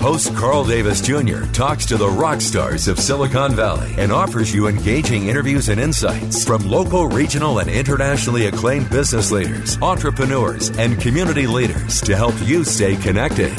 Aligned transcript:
Host 0.00 0.36
Carl 0.36 0.64
Davis 0.64 1.00
Jr. 1.00 1.44
talks 1.52 1.84
to 1.86 1.96
the 1.96 2.08
rock 2.08 2.40
stars 2.40 2.86
of 2.86 3.00
Silicon 3.00 3.54
Valley 3.56 3.92
and 3.98 4.12
offers 4.12 4.54
you 4.54 4.68
engaging 4.68 5.26
interviews 5.26 5.68
and 5.68 5.80
insights 5.80 6.44
from 6.44 6.64
local, 6.68 7.08
regional, 7.08 7.58
and 7.58 7.68
internationally 7.68 8.46
acclaimed 8.46 8.88
business 8.88 9.32
leaders, 9.32 9.76
entrepreneurs, 9.82 10.70
and 10.78 11.00
community 11.00 11.46
leaders 11.46 12.00
to 12.02 12.14
help 12.14 12.34
you 12.42 12.62
stay 12.62 12.94
connected. 12.96 13.52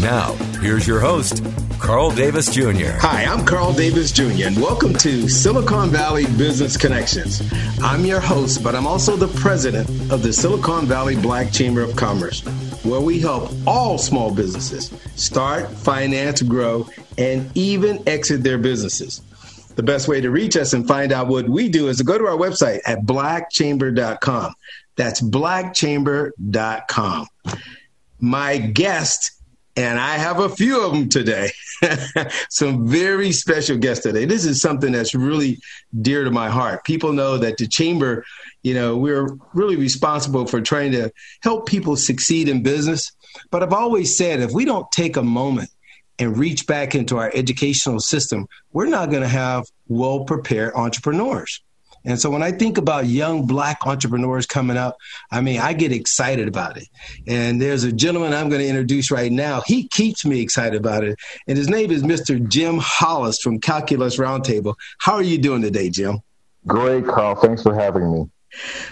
Now, 0.00 0.32
here's 0.62 0.86
your 0.86 1.00
host, 1.00 1.44
Carl 1.78 2.10
Davis 2.10 2.50
Jr. 2.52 2.92
Hi, 3.00 3.24
I'm 3.24 3.44
Carl 3.44 3.74
Davis 3.74 4.12
Jr., 4.12 4.46
and 4.46 4.56
welcome 4.56 4.94
to 4.94 5.28
Silicon 5.28 5.90
Valley 5.90 6.24
Business 6.38 6.76
Connections. 6.76 7.42
I'm 7.82 8.04
your 8.06 8.20
host, 8.20 8.62
but 8.64 8.74
I'm 8.74 8.86
also 8.86 9.14
the 9.14 9.28
president 9.40 9.88
of 10.10 10.22
the 10.22 10.32
Silicon 10.32 10.86
Valley 10.86 11.16
Black 11.16 11.52
Chamber 11.52 11.82
of 11.82 11.94
Commerce, 11.96 12.42
where 12.86 13.00
we 13.00 13.18
help 13.18 13.50
all 13.66 13.98
small 13.98 14.34
businesses 14.34 14.92
start, 15.16 15.70
finance, 15.70 16.42
grow, 16.42 16.86
and 17.18 17.50
even 17.56 18.02
exit 18.08 18.42
their 18.42 18.58
businesses. 18.58 19.22
The 19.76 19.82
best 19.82 20.08
way 20.08 20.20
to 20.22 20.30
reach 20.30 20.56
us 20.56 20.72
and 20.72 20.88
find 20.88 21.12
out 21.12 21.28
what 21.28 21.48
we 21.48 21.68
do 21.68 21.88
is 21.88 21.98
to 21.98 22.04
go 22.04 22.16
to 22.16 22.26
our 22.26 22.36
website 22.36 22.80
at 22.86 23.04
blackchamber.com. 23.04 24.54
That's 24.96 25.20
blackchamber.com. 25.20 27.26
My 28.18 28.56
guest, 28.56 29.35
and 29.76 30.00
I 30.00 30.16
have 30.16 30.40
a 30.40 30.48
few 30.48 30.82
of 30.82 30.92
them 30.92 31.08
today, 31.08 31.50
some 32.48 32.86
very 32.86 33.30
special 33.30 33.76
guests 33.76 34.04
today. 34.04 34.24
This 34.24 34.46
is 34.46 34.60
something 34.60 34.92
that's 34.92 35.14
really 35.14 35.58
dear 36.00 36.24
to 36.24 36.30
my 36.30 36.48
heart. 36.48 36.84
People 36.84 37.12
know 37.12 37.36
that 37.36 37.58
the 37.58 37.66
chamber, 37.66 38.24
you 38.62 38.72
know, 38.72 38.96
we're 38.96 39.28
really 39.52 39.76
responsible 39.76 40.46
for 40.46 40.62
trying 40.62 40.92
to 40.92 41.12
help 41.42 41.66
people 41.66 41.96
succeed 41.96 42.48
in 42.48 42.62
business. 42.62 43.12
But 43.50 43.62
I've 43.62 43.74
always 43.74 44.16
said 44.16 44.40
if 44.40 44.52
we 44.52 44.64
don't 44.64 44.90
take 44.92 45.18
a 45.18 45.22
moment 45.22 45.68
and 46.18 46.38
reach 46.38 46.66
back 46.66 46.94
into 46.94 47.18
our 47.18 47.30
educational 47.34 48.00
system, 48.00 48.46
we're 48.72 48.86
not 48.86 49.10
going 49.10 49.22
to 49.22 49.28
have 49.28 49.66
well 49.88 50.24
prepared 50.24 50.74
entrepreneurs. 50.74 51.60
And 52.06 52.20
so 52.20 52.30
when 52.30 52.42
I 52.42 52.52
think 52.52 52.78
about 52.78 53.06
young 53.06 53.46
black 53.46 53.86
entrepreneurs 53.86 54.46
coming 54.46 54.76
up, 54.76 54.96
I 55.30 55.40
mean, 55.40 55.60
I 55.60 55.72
get 55.72 55.92
excited 55.92 56.46
about 56.46 56.76
it. 56.76 56.88
And 57.26 57.60
there's 57.60 57.82
a 57.82 57.92
gentleman 57.92 58.32
I'm 58.32 58.48
going 58.48 58.62
to 58.62 58.68
introduce 58.68 59.10
right 59.10 59.30
now. 59.30 59.62
He 59.66 59.88
keeps 59.88 60.24
me 60.24 60.40
excited 60.40 60.80
about 60.80 61.02
it. 61.02 61.18
And 61.48 61.58
his 61.58 61.68
name 61.68 61.90
is 61.90 62.04
Mr. 62.04 62.46
Jim 62.48 62.78
Hollis 62.78 63.40
from 63.40 63.60
Calculus 63.60 64.16
Roundtable. 64.16 64.76
How 64.98 65.14
are 65.14 65.22
you 65.22 65.36
doing 65.36 65.62
today, 65.62 65.90
Jim? 65.90 66.20
Great, 66.66 67.06
Carl. 67.06 67.34
Thanks 67.34 67.62
for 67.62 67.74
having 67.74 68.12
me. 68.12 68.30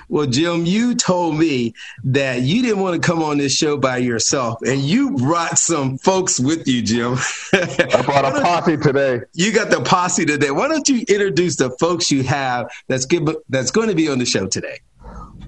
Well, 0.09 0.27
Jim, 0.27 0.67
you 0.67 0.95
told 0.95 1.37
me 1.37 1.75
that 2.05 2.43
you 2.43 2.63
didn't 2.63 2.81
want 2.81 3.01
to 3.01 3.07
come 3.07 3.23
on 3.23 3.39
this 3.39 3.55
show 3.55 3.77
by 3.77 3.99
yourself, 3.99 4.61
and 4.63 4.81
you 4.81 5.17
brought 5.17 5.59
some 5.59 5.99
folks 5.99 6.39
with 6.39 6.67
you, 6.67 6.83
Jim. 6.83 7.17
I 7.53 8.03
brought 8.05 8.25
a 8.25 8.41
posse 8.43 8.77
today. 8.77 9.21
You 9.33 9.53
got 9.53 9.71
the 9.71 9.81
posse 9.81 10.25
today. 10.25 10.51
Why 10.51 10.69
don't 10.69 10.89
you 10.89 11.05
introduce 11.09 11.57
the 11.57 11.71
folks 11.79 12.11
you 12.11 12.23
have 12.25 12.71
that's 12.89 13.07
give, 13.07 13.29
that's 13.49 13.71
going 13.71 13.89
to 13.89 13.95
be 13.95 14.09
on 14.09 14.19
the 14.19 14.27
show 14.27 14.47
today? 14.47 14.81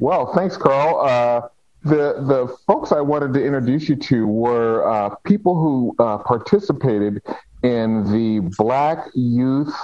Well, 0.01 0.33
thanks, 0.35 0.57
Carl. 0.57 1.01
Uh, 1.01 1.49
the 1.83 2.25
the 2.27 2.57
folks 2.67 2.91
I 2.91 3.01
wanted 3.01 3.33
to 3.35 3.45
introduce 3.45 3.89
you 3.89 3.97
to 3.97 4.27
were 4.27 4.87
uh, 4.89 5.15
people 5.25 5.55
who 5.55 5.95
uh, 5.99 6.19
participated 6.19 7.23
in 7.63 8.05
the 8.13 8.41
Black 8.59 9.07
Youth 9.15 9.75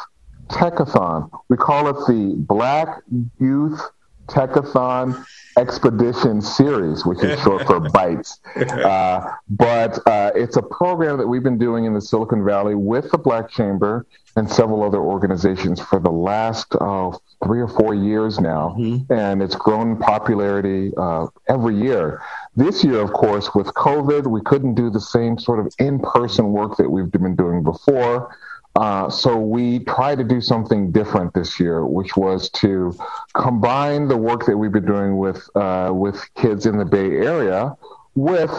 Techathon. 0.48 1.30
We 1.48 1.56
call 1.56 1.88
it 1.88 2.06
the 2.06 2.34
Black 2.36 3.02
Youth 3.38 3.80
Techathon 4.28 5.24
Expedition 5.58 6.40
Series, 6.40 7.04
which 7.04 7.22
is 7.22 7.38
short 7.40 7.66
for 7.66 7.80
BYTES. 7.90 8.38
Uh, 8.84 9.32
but 9.50 9.98
uh, 10.06 10.30
it's 10.34 10.56
a 10.56 10.62
program 10.62 11.18
that 11.18 11.26
we've 11.26 11.42
been 11.42 11.58
doing 11.58 11.84
in 11.84 11.92
the 11.92 12.00
Silicon 12.00 12.44
Valley 12.44 12.74
with 12.74 13.10
the 13.10 13.18
Black 13.18 13.50
Chamber 13.50 14.06
and 14.36 14.50
several 14.50 14.82
other 14.82 14.98
organizations 14.98 15.78
for 15.78 16.00
the 16.00 16.10
last 16.10 16.74
uh, 16.80 17.10
three 17.44 17.60
or 17.60 17.68
four 17.68 17.94
years 17.94 18.40
now. 18.40 18.74
Mm-hmm. 18.78 19.12
And 19.12 19.42
it's 19.42 19.54
grown 19.54 19.92
in 19.92 19.96
popularity 19.98 20.92
uh, 20.96 21.26
every 21.48 21.76
year. 21.76 22.22
This 22.56 22.82
year, 22.82 23.00
of 23.00 23.12
course, 23.12 23.54
with 23.54 23.66
COVID, 23.68 24.26
we 24.26 24.40
couldn't 24.42 24.74
do 24.74 24.90
the 24.90 25.00
same 25.00 25.38
sort 25.38 25.58
of 25.58 25.72
in 25.78 25.98
person 26.00 26.52
work 26.52 26.76
that 26.78 26.90
we've 26.90 27.10
been 27.10 27.36
doing 27.36 27.62
before. 27.62 28.34
Uh, 28.74 29.10
so 29.10 29.38
we 29.38 29.80
tried 29.80 30.16
to 30.18 30.24
do 30.24 30.40
something 30.40 30.90
different 30.90 31.34
this 31.34 31.60
year, 31.60 31.84
which 31.84 32.16
was 32.16 32.48
to 32.50 32.96
combine 33.34 34.08
the 34.08 34.16
work 34.16 34.46
that 34.46 34.56
we've 34.56 34.72
been 34.72 34.86
doing 34.86 35.18
with 35.18 35.48
uh, 35.54 35.90
with 35.92 36.26
kids 36.34 36.64
in 36.64 36.78
the 36.78 36.84
Bay 36.84 37.10
Area 37.16 37.76
with 38.14 38.50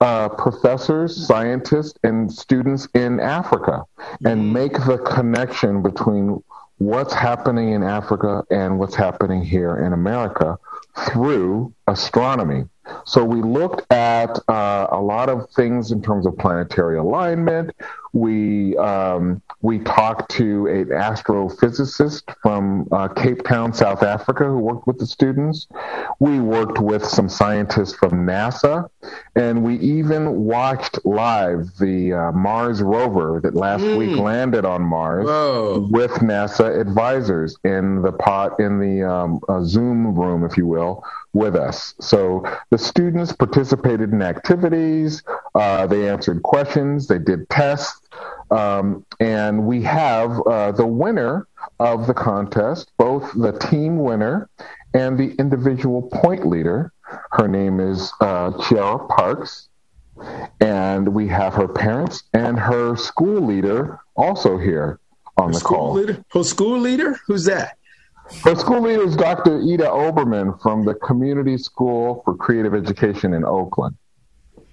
uh, 0.00 0.28
professors, 0.30 1.26
scientists, 1.26 1.98
and 2.02 2.30
students 2.30 2.88
in 2.94 3.20
Africa, 3.20 3.84
and 4.24 4.42
mm-hmm. 4.42 4.52
make 4.52 4.72
the 4.72 4.98
connection 4.98 5.80
between 5.80 6.42
what's 6.78 7.14
happening 7.14 7.72
in 7.72 7.82
Africa 7.82 8.44
and 8.50 8.78
what's 8.78 8.96
happening 8.96 9.44
here 9.44 9.76
in 9.76 9.92
America 9.92 10.58
through 11.08 11.72
astronomy. 11.86 12.64
So 13.04 13.24
we 13.24 13.42
looked 13.42 13.90
at 13.92 14.38
uh, 14.48 14.88
a 14.90 15.00
lot 15.00 15.28
of 15.28 15.50
things 15.50 15.92
in 15.92 16.02
terms 16.02 16.26
of 16.26 16.36
planetary 16.38 16.98
alignment. 16.98 17.74
We 18.14 18.76
um, 18.76 19.40
we 19.62 19.78
talked 19.78 20.30
to 20.32 20.66
an 20.66 20.86
astrophysicist 20.86 22.34
from 22.42 22.86
uh, 22.92 23.08
Cape 23.08 23.42
Town, 23.44 23.72
South 23.72 24.02
Africa, 24.02 24.44
who 24.44 24.58
worked 24.58 24.86
with 24.86 24.98
the 24.98 25.06
students. 25.06 25.66
We 26.18 26.38
worked 26.38 26.78
with 26.78 27.06
some 27.06 27.28
scientists 27.30 27.94
from 27.94 28.26
NASA, 28.26 28.90
and 29.34 29.62
we 29.64 29.76
even 29.76 30.44
watched 30.44 30.98
live 31.06 31.70
the 31.78 32.12
uh, 32.12 32.32
Mars 32.32 32.82
rover 32.82 33.40
that 33.42 33.54
last 33.54 33.82
mm. 33.82 33.96
week 33.96 34.18
landed 34.18 34.66
on 34.66 34.82
Mars 34.82 35.24
Whoa. 35.26 35.88
with 35.90 36.10
NASA 36.16 36.78
advisors 36.78 37.56
in 37.64 38.02
the 38.02 38.12
pot 38.12 38.60
in 38.60 38.78
the 38.78 39.08
um, 39.08 39.40
uh, 39.48 39.62
Zoom 39.62 40.14
room, 40.14 40.44
if 40.44 40.58
you 40.58 40.66
will, 40.66 41.02
with 41.32 41.56
us. 41.56 41.94
So 42.00 42.44
the 42.70 42.78
students 42.78 43.32
participated 43.32 44.12
in 44.12 44.22
activities, 44.22 45.22
uh, 45.54 45.86
they 45.86 46.08
answered 46.08 46.42
questions, 46.42 47.06
they 47.06 47.18
did 47.18 47.48
tests, 47.48 48.00
um, 48.50 49.04
and 49.18 49.66
we 49.66 49.82
have 49.82 50.40
uh, 50.46 50.72
the 50.72 50.86
winner 50.86 51.48
of 51.80 52.06
the 52.06 52.14
contest, 52.14 52.92
both 52.98 53.32
the 53.34 53.52
team 53.52 53.98
winner 53.98 54.48
and 54.94 55.18
the 55.18 55.34
individual 55.36 56.02
point 56.02 56.46
leader. 56.46 56.92
Her 57.32 57.48
name 57.48 57.80
is 57.80 58.12
uh, 58.20 58.50
Kiara 58.52 59.08
Parks. 59.08 59.68
And 60.60 61.08
we 61.14 61.26
have 61.28 61.54
her 61.54 61.66
parents 61.66 62.24
and 62.32 62.58
her 62.58 62.96
school 62.96 63.40
leader 63.40 63.98
also 64.14 64.58
here 64.58 65.00
on 65.36 65.52
her 65.52 65.58
the 65.58 65.64
call. 65.64 65.94
Leader? 65.94 66.24
Her 66.30 66.44
school 66.44 66.78
leader? 66.78 67.18
Who's 67.26 67.44
that? 67.46 67.78
Her 68.42 68.54
school 68.56 68.80
leader 68.80 69.04
is 69.04 69.16
Dr. 69.16 69.60
Ida 69.60 69.86
Oberman 69.86 70.60
from 70.60 70.84
the 70.84 70.94
Community 70.94 71.56
School 71.58 72.22
for 72.24 72.34
Creative 72.34 72.74
Education 72.74 73.34
in 73.34 73.44
Oakland. 73.44 73.96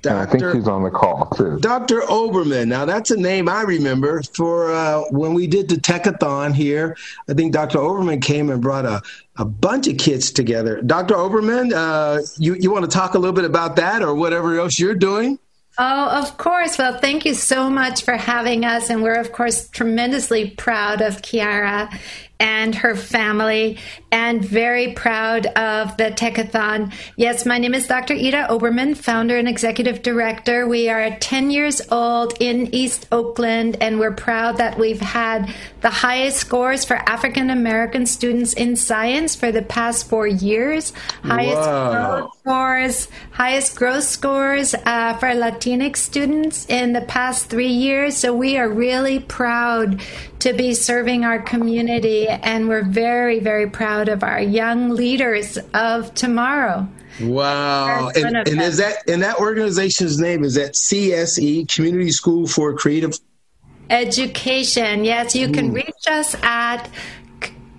Dr. 0.02 0.18
I 0.18 0.26
think 0.26 0.56
she's 0.56 0.68
on 0.68 0.84
the 0.84 0.90
call 0.90 1.30
too. 1.36 1.60
Dr. 1.60 2.00
Oberman. 2.02 2.68
Now 2.68 2.86
that's 2.86 3.12
a 3.12 3.18
name 3.18 3.50
I 3.50 3.64
remember 3.64 4.24
for 4.34 4.72
uh, 4.72 5.02
when 5.12 5.34
we 5.34 5.46
did 5.46 5.68
the 5.68 5.76
Techathon 5.76 6.56
here. 6.56 6.96
I 7.28 7.34
think 7.34 7.52
Dr. 7.52 7.80
Oberman 7.80 8.22
came 8.22 8.50
and 8.50 8.62
brought 8.62 8.86
a, 8.86 9.02
a 9.38 9.44
bunch 9.44 9.88
of 9.88 9.98
kids 9.98 10.32
together. 10.32 10.82
Dr. 10.82 11.16
Oberman, 11.16 11.74
uh, 11.74 12.22
you, 12.38 12.56
you 12.56 12.72
want 12.72 12.86
to 12.86 12.92
talk 12.92 13.14
a 13.14 13.20
little 13.20 13.36
bit 13.36 13.46
about 13.46 13.76
that 13.76 14.02
or 14.02 14.16
whatever 14.16 14.58
else 14.58 14.80
you're 14.80 14.96
doing? 14.96 15.38
Oh, 15.78 16.10
of 16.10 16.38
course. 16.38 16.78
Well, 16.78 16.98
thank 17.00 17.26
you 17.26 17.34
so 17.34 17.70
much 17.70 18.04
for 18.04 18.16
having 18.16 18.66
us. 18.66 18.90
And 18.90 19.04
we're, 19.04 19.20
of 19.20 19.32
course, 19.32 19.70
tremendously 19.70 20.52
proud 20.52 21.02
of 21.02 21.22
Kiara 21.22 21.94
and 22.40 22.74
her 22.74 22.96
family, 22.96 23.78
and 24.12 24.44
very 24.44 24.94
proud 24.94 25.46
of 25.48 25.98
the 25.98 26.12
Techathon. 26.12 26.94
Yes, 27.18 27.46
my 27.46 27.58
name 27.58 27.74
is 27.74 27.88
Dr. 27.88 28.14
Ida 28.14 28.48
Oberman, 28.50 28.96
founder 28.96 29.38
and 29.38 29.48
executive 29.48 30.02
director. 30.02 30.68
We 30.68 30.90
are 30.90 31.18
10 31.20 31.52
years 31.52 31.82
old 31.92 32.34
in 32.40 32.74
East 32.74 33.08
Oakland, 33.12 33.78
and 33.82 34.00
we're 34.00 34.14
proud 34.14 34.58
that 34.58 34.80
we've 34.80 35.02
had 35.02 35.54
the 35.82 35.90
highest 35.90 36.38
scores 36.38 36.86
for 36.86 36.96
African 36.96 37.50
American 37.50 38.06
students 38.06 38.54
in 38.54 38.76
science 38.76 39.36
for 39.36 39.52
the 39.52 39.62
past 39.62 40.08
four 40.08 40.28
years, 40.28 40.94
highest 41.24 41.70
growth 41.70 42.38
scores, 42.40 43.08
highest 43.32 43.76
growth 43.76 44.04
scores 44.04 44.74
uh, 44.74 45.14
for 45.18 45.28
Latinx 45.28 45.98
students 45.98 46.66
in 46.70 46.94
the 46.94 47.02
past 47.02 47.48
three 47.48 47.68
years. 47.68 48.16
So 48.18 48.34
we 48.34 48.58
are 48.58 48.70
really 48.70 49.20
proud 49.20 50.02
to 50.40 50.54
be 50.54 50.74
serving 50.74 51.26
our 51.26 51.42
community, 51.42 52.28
and 52.28 52.70
we're 52.70 52.84
very, 52.84 53.40
very 53.40 53.70
proud 53.70 54.08
of 54.08 54.24
our 54.24 54.42
young 54.42 54.90
leaders 54.90 55.58
of 55.74 56.14
tomorrow. 56.14 56.88
Wow. 57.22 58.12
And, 58.16 58.38
and 58.38 58.62
is 58.62 58.78
that 58.78 59.10
and 59.10 59.22
that 59.22 59.40
organization's 59.40 60.18
name 60.20 60.46
is 60.46 60.56
that 60.56 60.72
CSE 60.74 61.74
Community 61.74 62.12
School 62.12 62.48
for 62.48 62.74
Creative 62.74 63.14
Education. 63.90 65.04
Yes, 65.04 65.36
you 65.36 65.52
can 65.52 65.70
hmm. 65.70 65.74
reach 65.74 66.08
us 66.08 66.36
at 66.44 66.90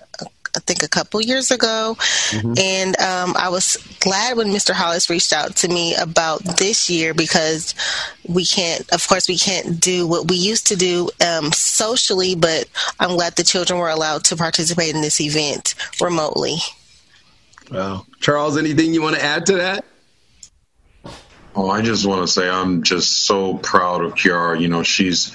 I 0.54 0.60
think 0.60 0.82
a 0.82 0.88
couple 0.88 1.20
years 1.22 1.50
ago, 1.50 1.96
mm-hmm. 1.99 2.54
and 2.58 3.00
um, 3.00 3.34
I 3.38 3.49
was 3.49 3.76
glad 4.00 4.37
when 4.37 4.49
Mr. 4.49 4.75
Hollis 4.75 5.08
reached 5.08 5.32
out 5.32 5.56
to 5.56 5.69
me 5.69 5.94
about 5.94 6.44
this 6.44 6.90
year 6.90 7.14
because 7.14 7.75
we 8.28 8.44
can't, 8.44 8.88
of 8.93 9.06
course, 9.08 9.28
we 9.28 9.38
can't 9.38 9.81
do 9.81 10.06
what 10.06 10.28
we 10.28 10.37
used 10.37 10.66
to 10.66 10.76
do 10.76 11.08
um, 11.26 11.52
socially, 11.52 12.34
but 12.34 12.69
I'm 13.00 13.16
glad 13.16 13.37
the 13.37 13.44
children 13.44 13.78
were 13.78 13.88
allowed 13.88 14.25
to 14.25 14.37
participate 14.37 14.94
in 14.94 15.00
this 15.00 15.20
event 15.20 15.75
remotely. 16.00 16.56
Well, 17.70 18.06
Charles, 18.20 18.58
anything 18.58 18.93
you 18.93 19.00
want 19.00 19.16
to 19.16 19.25
add 19.25 19.46
to 19.46 19.55
that? 19.55 19.84
Oh, 21.55 21.70
I 21.70 21.82
just 21.82 22.06
want 22.06 22.22
to 22.22 22.26
say 22.26 22.48
I'm 22.48 22.82
just 22.82 23.26
so 23.26 23.56
proud 23.58 24.05
of 24.05 24.14
Kiara. 24.14 24.60
You 24.60 24.69
know, 24.69 24.82
she's 24.82 25.31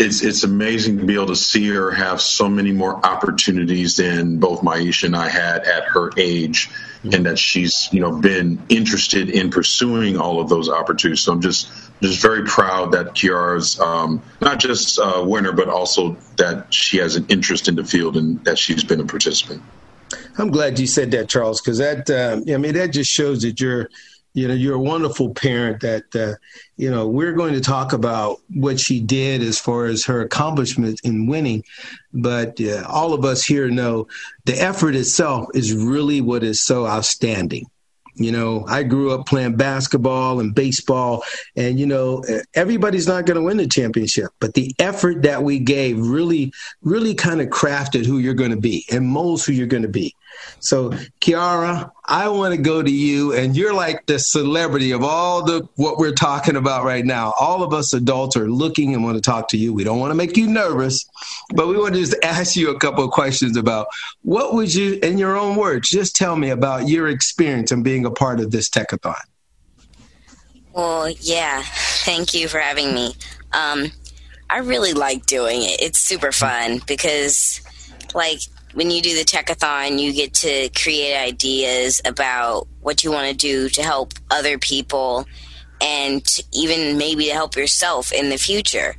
it's 0.00 0.22
it's 0.22 0.44
amazing 0.44 0.98
to 0.98 1.04
be 1.04 1.14
able 1.14 1.26
to 1.26 1.36
see 1.36 1.68
her 1.68 1.90
have 1.90 2.22
so 2.22 2.48
many 2.48 2.72
more 2.72 2.96
opportunities 3.04 3.96
than 3.96 4.38
both 4.38 4.62
Maisha 4.62 5.04
and 5.04 5.14
I 5.14 5.28
had 5.28 5.64
at 5.64 5.84
her 5.84 6.10
age, 6.16 6.70
mm-hmm. 6.70 7.12
and 7.12 7.26
that 7.26 7.38
she's 7.38 7.88
you 7.92 8.00
know 8.00 8.18
been 8.18 8.62
interested 8.70 9.28
in 9.28 9.50
pursuing 9.50 10.16
all 10.16 10.40
of 10.40 10.48
those 10.48 10.70
opportunities. 10.70 11.20
So 11.20 11.32
I'm 11.32 11.42
just 11.42 11.70
just 12.02 12.22
very 12.22 12.44
proud 12.44 12.92
that 12.92 13.14
Kiara's 13.14 13.78
um, 13.78 14.22
not 14.40 14.58
just 14.58 14.98
a 14.98 15.22
winner, 15.22 15.52
but 15.52 15.68
also 15.68 16.16
that 16.36 16.72
she 16.72 16.96
has 16.96 17.16
an 17.16 17.26
interest 17.28 17.68
in 17.68 17.76
the 17.76 17.84
field 17.84 18.16
and 18.16 18.42
that 18.44 18.58
she's 18.58 18.82
been 18.82 19.00
a 19.00 19.04
participant. 19.04 19.62
I'm 20.38 20.50
glad 20.50 20.78
you 20.78 20.86
said 20.86 21.10
that, 21.10 21.28
Charles, 21.28 21.60
because 21.60 21.76
that 21.76 22.08
uh, 22.08 22.40
I 22.50 22.56
mean 22.56 22.72
that 22.72 22.92
just 22.92 23.10
shows 23.10 23.42
that 23.42 23.60
you're 23.60 23.90
you 24.34 24.46
know 24.46 24.54
you're 24.54 24.74
a 24.74 24.80
wonderful 24.80 25.34
parent 25.34 25.80
that 25.80 26.14
uh, 26.14 26.34
you 26.76 26.90
know 26.90 27.06
we're 27.06 27.32
going 27.32 27.54
to 27.54 27.60
talk 27.60 27.92
about 27.92 28.38
what 28.54 28.78
she 28.78 29.00
did 29.00 29.42
as 29.42 29.58
far 29.58 29.86
as 29.86 30.04
her 30.04 30.20
accomplishment 30.20 31.00
in 31.04 31.26
winning 31.26 31.64
but 32.12 32.60
uh, 32.60 32.84
all 32.88 33.12
of 33.12 33.24
us 33.24 33.44
here 33.44 33.68
know 33.68 34.06
the 34.44 34.54
effort 34.60 34.94
itself 34.94 35.48
is 35.54 35.74
really 35.74 36.20
what 36.20 36.42
is 36.42 36.62
so 36.62 36.86
outstanding 36.86 37.66
you 38.16 38.32
know, 38.32 38.66
I 38.66 38.82
grew 38.82 39.12
up 39.12 39.26
playing 39.26 39.56
basketball 39.56 40.40
and 40.40 40.54
baseball, 40.54 41.24
and 41.56 41.80
you 41.80 41.86
know, 41.86 42.22
everybody's 42.54 43.06
not 43.06 43.24
going 43.24 43.36
to 43.36 43.42
win 43.42 43.56
the 43.56 43.66
championship, 43.66 44.30
but 44.40 44.52
the 44.52 44.74
effort 44.78 45.22
that 45.22 45.42
we 45.42 45.58
gave 45.58 45.98
really, 45.98 46.52
really 46.82 47.14
kind 47.14 47.40
of 47.40 47.48
crafted 47.48 48.04
who 48.04 48.18
you're 48.18 48.34
going 48.34 48.50
to 48.50 48.60
be 48.60 48.84
and 48.90 49.06
molds 49.06 49.44
who 49.44 49.52
you're 49.52 49.66
going 49.66 49.84
to 49.84 49.88
be. 49.88 50.14
So, 50.60 50.90
Kiara, 51.20 51.90
I 52.04 52.28
want 52.28 52.54
to 52.54 52.60
go 52.60 52.82
to 52.82 52.90
you, 52.90 53.32
and 53.32 53.56
you're 53.56 53.72
like 53.72 54.06
the 54.06 54.18
celebrity 54.18 54.92
of 54.92 55.02
all 55.02 55.44
the 55.44 55.66
what 55.76 55.98
we're 55.98 56.12
talking 56.12 56.56
about 56.56 56.84
right 56.84 57.04
now. 57.04 57.32
All 57.40 57.62
of 57.62 57.72
us 57.72 57.92
adults 57.92 58.36
are 58.36 58.48
looking 58.48 58.94
and 58.94 59.02
want 59.02 59.16
to 59.16 59.22
talk 59.22 59.48
to 59.48 59.56
you. 59.56 59.72
We 59.72 59.84
don't 59.84 59.98
want 59.98 60.10
to 60.10 60.14
make 60.14 60.36
you 60.36 60.46
nervous, 60.46 61.08
but 61.54 61.66
we 61.66 61.78
want 61.78 61.94
to 61.94 62.00
just 62.00 62.16
ask 62.22 62.56
you 62.56 62.70
a 62.70 62.78
couple 62.78 63.02
of 63.02 63.10
questions 63.10 63.56
about 63.56 63.88
what 64.22 64.54
would 64.54 64.74
you, 64.74 64.98
in 65.02 65.18
your 65.18 65.36
own 65.36 65.56
words, 65.56 65.88
just 65.88 66.14
tell 66.14 66.36
me 66.36 66.50
about 66.50 66.88
your 66.88 67.08
experience 67.08 67.72
in 67.72 67.82
being 67.82 68.04
a 68.04 68.10
part 68.10 68.38
of 68.38 68.50
this 68.50 68.68
techathon. 68.68 69.14
Well, 70.72 71.10
yeah, 71.10 71.62
thank 72.04 72.34
you 72.34 72.48
for 72.48 72.58
having 72.58 72.94
me. 72.94 73.14
Um, 73.52 73.90
I 74.48 74.58
really 74.58 74.92
like 74.92 75.26
doing 75.26 75.62
it. 75.62 75.80
It's 75.80 75.98
super 75.98 76.32
fun 76.32 76.80
because, 76.86 77.60
like, 78.14 78.40
when 78.74 78.90
you 78.90 79.02
do 79.02 79.16
the 79.16 79.24
techathon, 79.24 79.98
you 79.98 80.12
get 80.12 80.34
to 80.34 80.68
create 80.70 81.16
ideas 81.16 82.00
about 82.04 82.68
what 82.80 83.02
you 83.04 83.10
want 83.10 83.28
to 83.30 83.36
do 83.36 83.68
to 83.70 83.82
help 83.82 84.14
other 84.30 84.58
people 84.58 85.26
and 85.80 86.24
even 86.52 86.98
maybe 86.98 87.26
to 87.26 87.32
help 87.32 87.56
yourself 87.56 88.12
in 88.12 88.28
the 88.28 88.36
future. 88.36 88.96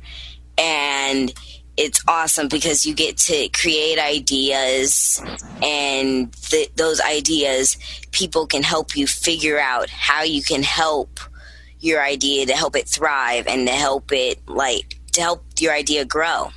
And 0.58 1.32
it's 1.76 2.02
awesome 2.06 2.48
because 2.48 2.84
you 2.84 2.94
get 2.94 3.16
to 3.16 3.48
create 3.48 3.98
ideas, 3.98 5.22
and 5.62 6.30
th- 6.32 6.70
those 6.74 7.00
ideas, 7.00 7.78
people 8.10 8.46
can 8.46 8.62
help 8.62 8.94
you 8.94 9.06
figure 9.06 9.58
out 9.58 9.88
how 9.88 10.22
you 10.22 10.42
can 10.42 10.62
help 10.62 11.18
your 11.80 12.02
idea 12.02 12.46
to 12.46 12.52
help 12.52 12.76
it 12.76 12.86
thrive 12.86 13.46
and 13.46 13.66
to 13.66 13.72
help 13.72 14.12
it, 14.12 14.46
like, 14.46 14.98
to 15.12 15.22
help 15.22 15.44
your 15.58 15.72
idea 15.72 16.04
grow. 16.04 16.50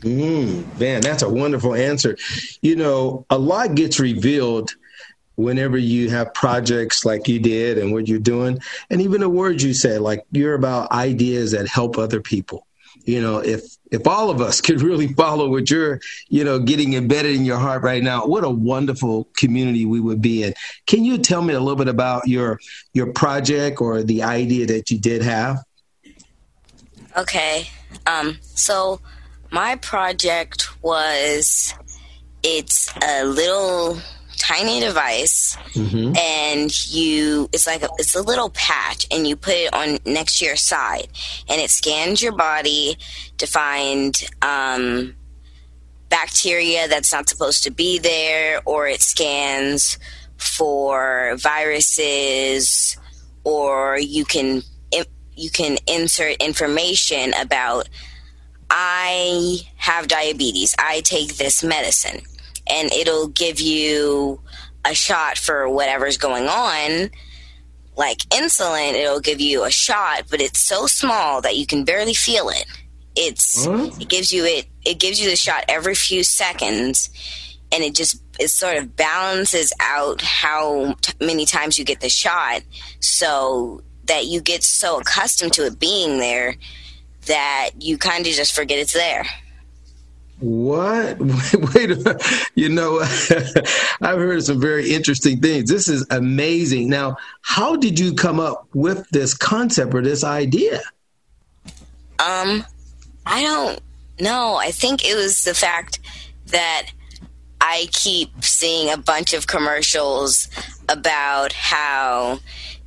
Mm, 0.00 0.78
man, 0.78 1.02
that's 1.02 1.22
a 1.22 1.28
wonderful 1.28 1.74
answer. 1.74 2.16
You 2.62 2.76
know, 2.76 3.26
a 3.28 3.38
lot 3.38 3.74
gets 3.74 4.00
revealed 4.00 4.74
whenever 5.36 5.78
you 5.78 6.10
have 6.10 6.32
projects 6.34 7.04
like 7.04 7.28
you 7.28 7.38
did 7.38 7.78
and 7.78 7.92
what 7.92 8.08
you're 8.08 8.18
doing, 8.18 8.58
and 8.90 9.00
even 9.00 9.20
the 9.20 9.28
words 9.28 9.62
you 9.62 9.74
say, 9.74 9.98
like 9.98 10.24
you're 10.32 10.54
about 10.54 10.90
ideas 10.90 11.52
that 11.52 11.68
help 11.68 11.98
other 11.98 12.20
people. 12.20 12.66
You 13.04 13.20
know, 13.20 13.38
if 13.38 13.62
if 13.90 14.06
all 14.06 14.30
of 14.30 14.40
us 14.40 14.60
could 14.66 14.80
really 14.80 15.08
follow 15.08 15.48
what 15.50 15.70
you're, 15.70 16.00
you 16.28 16.44
know, 16.44 16.58
getting 16.58 16.94
embedded 16.94 17.36
in 17.36 17.44
your 17.44 17.58
heart 17.58 17.82
right 17.82 18.02
now, 18.02 18.26
what 18.26 18.44
a 18.44 18.50
wonderful 18.50 19.28
community 19.36 19.84
we 19.84 20.00
would 20.00 20.22
be 20.22 20.44
in. 20.44 20.54
Can 20.86 21.04
you 21.04 21.18
tell 21.18 21.42
me 21.42 21.54
a 21.54 21.60
little 21.60 21.76
bit 21.76 21.88
about 21.88 22.26
your 22.26 22.58
your 22.94 23.12
project 23.12 23.80
or 23.80 24.02
the 24.02 24.22
idea 24.22 24.66
that 24.66 24.90
you 24.90 24.98
did 24.98 25.22
have? 25.22 25.58
Okay. 27.16 27.68
Um, 28.06 28.38
so 28.42 29.00
my 29.50 29.76
project 29.76 30.68
was 30.82 31.74
it's 32.42 32.92
a 33.02 33.24
little 33.24 33.98
tiny 34.38 34.80
device, 34.80 35.56
mm-hmm. 35.74 36.16
and 36.16 36.88
you 36.88 37.48
it's 37.52 37.66
like 37.66 37.82
a, 37.82 37.88
it's 37.98 38.14
a 38.14 38.22
little 38.22 38.50
patch, 38.50 39.06
and 39.10 39.26
you 39.26 39.36
put 39.36 39.54
it 39.54 39.74
on 39.74 39.98
next 40.04 40.38
to 40.38 40.46
your 40.46 40.56
side, 40.56 41.08
and 41.48 41.60
it 41.60 41.70
scans 41.70 42.22
your 42.22 42.32
body 42.32 42.96
to 43.38 43.46
find 43.46 44.24
um, 44.42 45.14
bacteria 46.08 46.88
that's 46.88 47.12
not 47.12 47.28
supposed 47.28 47.64
to 47.64 47.70
be 47.70 47.98
there, 47.98 48.62
or 48.64 48.88
it 48.88 49.02
scans 49.02 49.98
for 50.36 51.36
viruses, 51.36 52.96
or 53.44 53.98
you 53.98 54.24
can 54.24 54.62
you 55.36 55.50
can 55.50 55.78
insert 55.86 56.36
information 56.36 57.32
about 57.40 57.88
I 58.70 59.58
have 59.76 60.08
diabetes. 60.08 60.74
I 60.78 61.00
take 61.00 61.36
this 61.36 61.62
medicine. 61.62 62.22
And 62.72 62.92
it'll 62.92 63.28
give 63.28 63.60
you 63.60 64.40
a 64.84 64.94
shot 64.94 65.38
for 65.38 65.68
whatever's 65.68 66.16
going 66.16 66.46
on. 66.46 67.10
Like 67.96 68.18
insulin, 68.30 68.94
it'll 68.94 69.20
give 69.20 69.40
you 69.40 69.64
a 69.64 69.70
shot, 69.70 70.24
but 70.30 70.40
it's 70.40 70.60
so 70.60 70.86
small 70.86 71.40
that 71.42 71.56
you 71.56 71.66
can 71.66 71.84
barely 71.84 72.14
feel 72.14 72.48
it. 72.48 72.64
It's 73.16 73.66
it 74.00 74.08
gives 74.08 74.32
you 74.32 74.44
it 74.44 74.66
it 74.86 75.00
gives 75.00 75.20
you 75.20 75.28
the 75.28 75.36
shot 75.36 75.64
every 75.68 75.96
few 75.96 76.22
seconds 76.22 77.10
and 77.72 77.82
it 77.82 77.94
just 77.94 78.22
it 78.38 78.48
sort 78.48 78.76
of 78.76 78.96
balances 78.96 79.72
out 79.80 80.22
how 80.22 80.94
t- 81.02 81.12
many 81.20 81.44
times 81.44 81.78
you 81.78 81.84
get 81.84 82.00
the 82.00 82.08
shot 82.08 82.62
so 83.00 83.82
that 84.04 84.26
you 84.26 84.40
get 84.40 84.62
so 84.62 85.00
accustomed 85.00 85.52
to 85.54 85.66
it 85.66 85.78
being 85.78 86.18
there 86.18 86.54
that 87.30 87.70
you 87.78 87.96
kind 87.96 88.26
of 88.26 88.32
just 88.32 88.54
forget 88.54 88.78
it's 88.78 88.92
there. 88.92 89.24
What? 90.40 91.18
Wait, 91.74 91.96
you 92.56 92.68
know, 92.68 93.00
I've 94.00 94.18
heard 94.18 94.42
some 94.42 94.60
very 94.60 94.90
interesting 94.90 95.40
things. 95.40 95.70
This 95.70 95.86
is 95.86 96.04
amazing. 96.10 96.88
Now, 96.88 97.18
how 97.42 97.76
did 97.76 98.00
you 98.00 98.14
come 98.14 98.40
up 98.40 98.66
with 98.74 99.08
this 99.10 99.32
concept 99.34 99.94
or 99.94 100.02
this 100.02 100.24
idea? 100.24 100.80
Um, 102.18 102.64
I 103.24 103.42
don't 103.42 103.80
know. 104.18 104.56
I 104.56 104.72
think 104.72 105.04
it 105.04 105.14
was 105.14 105.44
the 105.44 105.54
fact 105.54 106.00
that 106.46 106.90
I 107.60 107.86
keep 107.92 108.42
seeing 108.42 108.90
a 108.90 108.96
bunch 108.96 109.34
of 109.34 109.46
commercials 109.46 110.48
about 110.88 111.52
how 111.52 112.40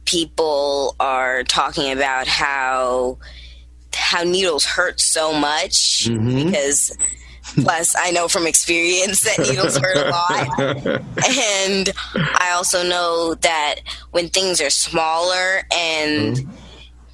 people 0.03 0.95
are 0.99 1.43
talking 1.43 1.91
about 1.91 2.27
how 2.27 3.19
how 4.13 4.23
needles 4.23 4.63
hurt 4.63 5.01
so 5.01 5.33
much 5.33 6.05
mm-hmm. 6.07 6.45
because 6.45 6.95
plus 7.55 7.95
I 7.97 8.11
know 8.11 8.27
from 8.27 8.45
experience 8.45 9.21
that 9.21 9.39
needles 9.39 9.75
hurt 9.77 9.97
a 9.97 10.09
lot. 10.09 10.59
and 11.27 11.91
I 12.15 12.51
also 12.53 12.87
know 12.87 13.33
that 13.35 13.75
when 14.11 14.29
things 14.29 14.61
are 14.61 14.69
smaller 14.69 15.63
and 15.73 16.37
mm-hmm. 16.37 16.51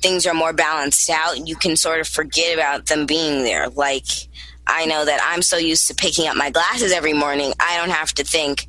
things 0.01 0.27
are 0.27 0.33
more 0.33 0.51
balanced 0.51 1.09
out, 1.09 1.47
you 1.47 1.55
can 1.55 1.77
sort 1.77 2.01
of 2.01 2.07
forget 2.07 2.53
about 2.53 2.87
them 2.87 3.05
being 3.05 3.43
there. 3.43 3.69
Like 3.69 4.07
I 4.67 4.85
know 4.85 5.05
that 5.05 5.21
I'm 5.23 5.41
so 5.41 5.55
used 5.55 5.87
to 5.87 5.95
picking 5.95 6.27
up 6.27 6.35
my 6.35 6.49
glasses 6.49 6.91
every 6.91 7.13
morning, 7.13 7.53
I 7.61 7.77
don't 7.77 7.91
have 7.91 8.13
to 8.15 8.25
think 8.25 8.67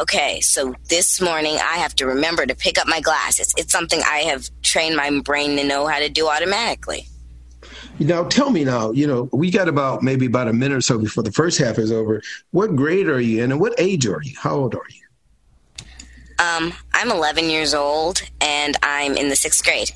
okay, 0.00 0.40
so 0.40 0.74
this 0.88 1.20
morning 1.20 1.56
I 1.56 1.78
have 1.78 1.94
to 1.96 2.06
remember 2.06 2.46
to 2.46 2.54
pick 2.54 2.78
up 2.78 2.86
my 2.86 3.00
glasses. 3.00 3.52
It's 3.56 3.72
something 3.72 4.00
I 4.06 4.18
have 4.18 4.48
trained 4.62 4.96
my 4.96 5.20
brain 5.20 5.56
to 5.56 5.64
know 5.64 5.86
how 5.86 5.98
to 5.98 6.08
do 6.08 6.28
automatically. 6.28 7.08
Now, 8.00 8.24
tell 8.24 8.50
me 8.50 8.64
now, 8.64 8.92
you 8.92 9.06
know, 9.06 9.28
we 9.32 9.50
got 9.50 9.68
about 9.68 10.02
maybe 10.02 10.26
about 10.26 10.48
a 10.48 10.52
minute 10.52 10.76
or 10.76 10.80
so 10.80 10.98
before 10.98 11.22
the 11.24 11.32
first 11.32 11.58
half 11.58 11.78
is 11.78 11.90
over. 11.90 12.22
What 12.52 12.76
grade 12.76 13.08
are 13.08 13.20
you 13.20 13.42
in 13.42 13.50
and 13.50 13.60
what 13.60 13.74
age 13.78 14.06
are 14.06 14.20
you? 14.22 14.34
How 14.38 14.54
old 14.54 14.74
are 14.74 14.86
you? 14.88 15.86
Um, 16.38 16.72
I'm 16.94 17.10
11 17.10 17.50
years 17.50 17.74
old 17.74 18.22
and 18.40 18.76
I'm 18.82 19.16
in 19.16 19.28
the 19.28 19.36
sixth 19.36 19.64
grade. 19.64 19.90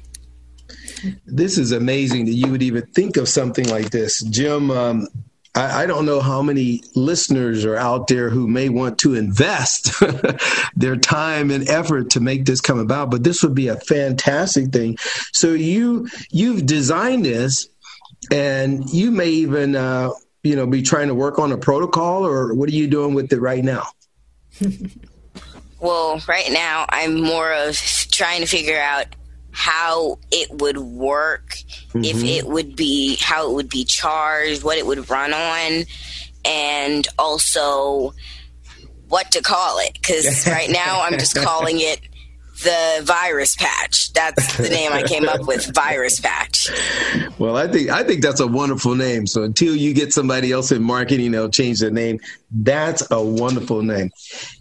This 1.27 1.59
is 1.59 1.73
amazing 1.73 2.27
that 2.27 2.35
you 2.35 2.51
would 2.51 2.63
even 2.63 2.87
think 2.87 3.17
of 3.17 3.29
something 3.29 3.69
like 3.69 3.91
this. 3.91 4.23
Jim, 4.25 4.71
um, 4.71 5.07
I, 5.55 5.83
I, 5.83 5.87
don't 5.87 6.07
know 6.07 6.21
how 6.21 6.43
many 6.43 6.83
listeners 6.95 7.65
are 7.65 7.77
out 7.77 8.07
there 8.07 8.31
who 8.31 8.49
may 8.49 8.69
want 8.69 8.99
to 9.01 9.15
invest 9.15 9.93
their 10.77 10.97
time 10.97 11.51
and 11.51 11.69
effort 11.69 12.11
to 12.11 12.21
make 12.21 12.45
this 12.45 12.61
come 12.61 12.79
about, 12.79 13.11
but 13.11 13.25
this 13.25 13.43
would 13.43 13.55
be 13.55 13.69
a 13.69 13.77
fantastic 13.77 14.71
thing. 14.73 14.97
So 15.33 15.53
you 15.53 16.09
you've 16.31 16.67
designed 16.67 17.25
this, 17.25 17.69
and 18.31 18.89
you 18.91 19.11
may 19.11 19.29
even 19.29 19.77
uh, 19.77 20.11
you 20.43 20.57
know 20.57 20.67
be 20.67 20.83
trying 20.83 21.09
to 21.09 21.15
work 21.15 21.39
on 21.39 21.53
a 21.53 21.59
protocol, 21.59 22.27
or 22.27 22.55
what 22.55 22.69
are 22.69 22.73
you 22.73 22.87
doing 22.87 23.15
with 23.15 23.33
it 23.33 23.41
right 23.41 23.65
now? 23.65 23.87
well, 25.81 26.21
right 26.29 26.51
now 26.51 26.87
I'm 26.89 27.21
more 27.21 27.53
of 27.53 27.77
trying 28.11 28.41
to 28.41 28.47
figure 28.47 28.81
out 28.81 29.07
how 29.51 30.19
it 30.31 30.51
would 30.51 30.79
work, 30.79 31.57
mm-hmm. 31.89 32.05
if 32.05 32.25
it 32.25 32.47
would 32.47 32.75
be 32.75 33.17
how 33.17 33.51
it 33.51 33.55
would 33.55 33.69
be 33.69 33.85
charged, 33.85 34.65
what 34.65 34.79
it 34.79 34.87
would 34.87 35.11
run 35.11 35.33
on, 35.33 35.85
and 36.45 37.07
also 37.19 38.15
what 39.09 39.31
to 39.33 39.43
call 39.43 39.79
it. 39.81 39.93
Because 39.93 40.47
right 40.51 40.71
now 40.71 41.03
I'm 41.03 41.19
just 41.19 41.37
calling 41.37 41.81
it 41.81 42.01
the 42.63 43.03
virus 43.05 43.57
patch. 43.57 44.13
That's 44.13 44.57
the 44.57 44.69
name 44.69 44.93
I 44.93 45.03
came 45.03 45.29
up 45.29 45.47
with, 45.47 45.75
virus 45.75 46.21
patch. 46.21 46.71
Well, 47.39 47.57
I 47.57 47.67
think 47.69 47.91
I 47.91 48.03
think 48.05 48.23
that's 48.23 48.41
a 48.41 48.47
wonderful 48.47 48.95
name. 48.95 49.27
So 49.27 49.43
until 49.43 49.75
you 49.75 49.95
get 49.95 50.13
somebody 50.13 50.53
else 50.53 50.73
in 50.73 50.83
marketing, 50.83 51.33
they'll 51.33 51.49
change 51.49 51.81
the 51.81 51.91
name. 51.91 52.21
That's 52.51 53.11
a 53.11 53.23
wonderful 53.23 53.83
name. 53.83 54.11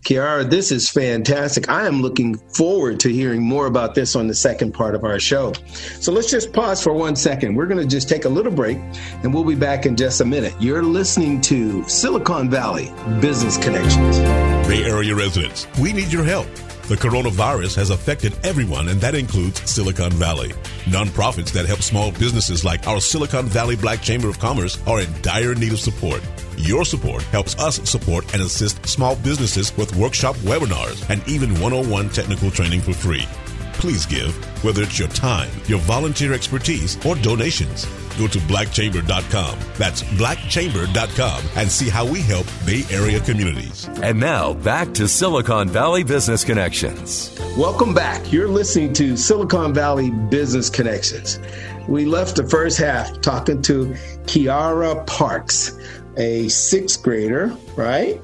Kiara, 0.05 0.49
this 0.49 0.71
is 0.71 0.89
fantastic. 0.89 1.69
I 1.69 1.85
am 1.85 2.01
looking 2.01 2.37
forward 2.37 2.99
to 3.01 3.09
hearing 3.09 3.43
more 3.43 3.65
about 3.65 3.95
this 3.95 4.15
on 4.15 4.27
the 4.27 4.33
second 4.33 4.73
part 4.73 4.95
of 4.95 5.03
our 5.03 5.19
show. 5.19 5.53
So 5.99 6.11
let's 6.11 6.31
just 6.31 6.53
pause 6.53 6.81
for 6.81 6.93
one 6.93 7.15
second. 7.15 7.55
We're 7.55 7.67
going 7.67 7.81
to 7.81 7.87
just 7.87 8.07
take 8.07 8.25
a 8.25 8.29
little 8.29 8.51
break 8.51 8.77
and 9.23 9.33
we'll 9.33 9.43
be 9.43 9.55
back 9.55 9.85
in 9.85 9.95
just 9.95 10.21
a 10.21 10.25
minute. 10.25 10.53
You're 10.59 10.83
listening 10.83 11.41
to 11.41 11.87
Silicon 11.87 12.49
Valley 12.49 12.93
Business 13.19 13.57
Connections. 13.57 14.19
Bay 14.67 14.83
Area 14.85 15.13
residents, 15.13 15.67
we 15.79 15.91
need 15.91 16.11
your 16.11 16.23
help. 16.23 16.47
The 16.91 16.97
coronavirus 16.97 17.77
has 17.77 17.89
affected 17.89 18.33
everyone, 18.43 18.89
and 18.89 18.99
that 18.99 19.15
includes 19.15 19.61
Silicon 19.61 20.11
Valley. 20.11 20.49
Nonprofits 20.83 21.53
that 21.53 21.65
help 21.65 21.81
small 21.81 22.11
businesses 22.11 22.65
like 22.65 22.85
our 22.85 22.99
Silicon 22.99 23.45
Valley 23.45 23.77
Black 23.77 24.01
Chamber 24.01 24.27
of 24.27 24.39
Commerce 24.39 24.77
are 24.85 24.99
in 24.99 25.21
dire 25.21 25.55
need 25.55 25.71
of 25.71 25.79
support. 25.79 26.21
Your 26.57 26.83
support 26.83 27.23
helps 27.31 27.57
us 27.57 27.89
support 27.89 28.33
and 28.33 28.41
assist 28.41 28.85
small 28.85 29.15
businesses 29.15 29.71
with 29.77 29.95
workshop 29.95 30.35
webinars 30.43 31.09
and 31.09 31.25
even 31.29 31.51
101 31.61 32.09
technical 32.09 32.51
training 32.51 32.81
for 32.81 32.91
free. 32.91 33.25
Please 33.73 34.05
give, 34.05 34.35
whether 34.63 34.83
it's 34.83 34.99
your 34.99 35.07
time, 35.09 35.49
your 35.65 35.79
volunteer 35.79 36.33
expertise, 36.33 37.03
or 37.05 37.15
donations. 37.15 37.85
Go 38.17 38.27
to 38.27 38.39
blackchamber.com. 38.39 39.59
That's 39.77 40.03
blackchamber.com 40.03 41.43
and 41.55 41.71
see 41.71 41.89
how 41.89 42.05
we 42.05 42.21
help 42.21 42.45
Bay 42.65 42.83
Area 42.91 43.19
communities. 43.19 43.87
And 44.03 44.19
now 44.19 44.53
back 44.53 44.93
to 44.95 45.07
Silicon 45.07 45.69
Valley 45.69 46.03
Business 46.03 46.43
Connections. 46.43 47.37
Welcome 47.57 47.93
back. 47.93 48.31
You're 48.31 48.47
listening 48.47 48.93
to 48.93 49.15
Silicon 49.17 49.73
Valley 49.73 50.11
Business 50.11 50.69
Connections. 50.69 51.39
We 51.87 52.05
left 52.05 52.35
the 52.35 52.47
first 52.47 52.77
half 52.77 53.21
talking 53.21 53.61
to 53.63 53.87
Kiara 54.25 55.05
Parks, 55.07 55.77
a 56.17 56.47
sixth 56.49 57.01
grader, 57.01 57.55
right? 57.75 58.21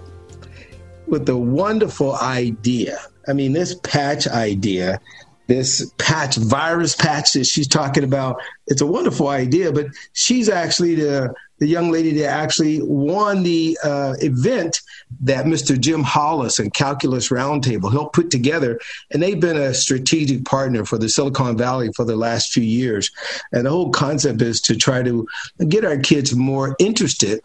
With 1.08 1.28
a 1.30 1.38
wonderful 1.38 2.16
idea. 2.18 3.00
I 3.28 3.34
mean, 3.34 3.54
this 3.54 3.76
patch 3.84 4.28
idea 4.28 5.02
this 5.48 5.92
patch, 5.98 6.38
virus 6.38 6.96
patch 6.96 7.34
that 7.34 7.46
she's 7.46 7.68
talking 7.68 8.04
about. 8.04 8.42
It's 8.68 8.82
a 8.82 8.86
wonderful 8.86 9.30
idea, 9.30 9.72
but 9.72 9.88
she's 10.14 10.50
actually 10.50 10.96
the 10.96 11.34
the 11.60 11.68
young 11.68 11.90
lady 11.90 12.14
that 12.14 12.28
actually 12.28 12.82
won 12.84 13.42
the 13.42 13.76
uh, 13.84 14.14
event 14.20 14.80
that 15.22 15.46
Mr. 15.46 15.80
Jim 15.80 16.04
Hollis 16.04 16.60
and 16.60 16.72
Calculus 16.72 17.30
Roundtable 17.30 17.92
helped 17.92 18.16
put 18.16 18.30
together. 18.30 18.80
And 19.12 19.24
they've 19.24 19.40
been 19.40 19.58
a 19.58 19.74
strategic 19.74 20.46
partner 20.46 20.86
for 20.86 21.00
the 21.00 21.10
Silicon 21.10 21.58
Valley 21.58 21.90
for 21.96 22.06
the 22.06 22.16
last 22.16 22.54
few 22.54 22.62
years. 22.62 23.10
And 23.52 23.66
the 23.66 23.72
whole 23.72 23.90
concept 23.90 24.42
is 24.44 24.62
to 24.62 24.76
try 24.76 25.02
to 25.02 25.28
get 25.68 25.84
our 25.84 25.98
kids 25.98 26.36
more 26.36 26.76
interested 26.78 27.42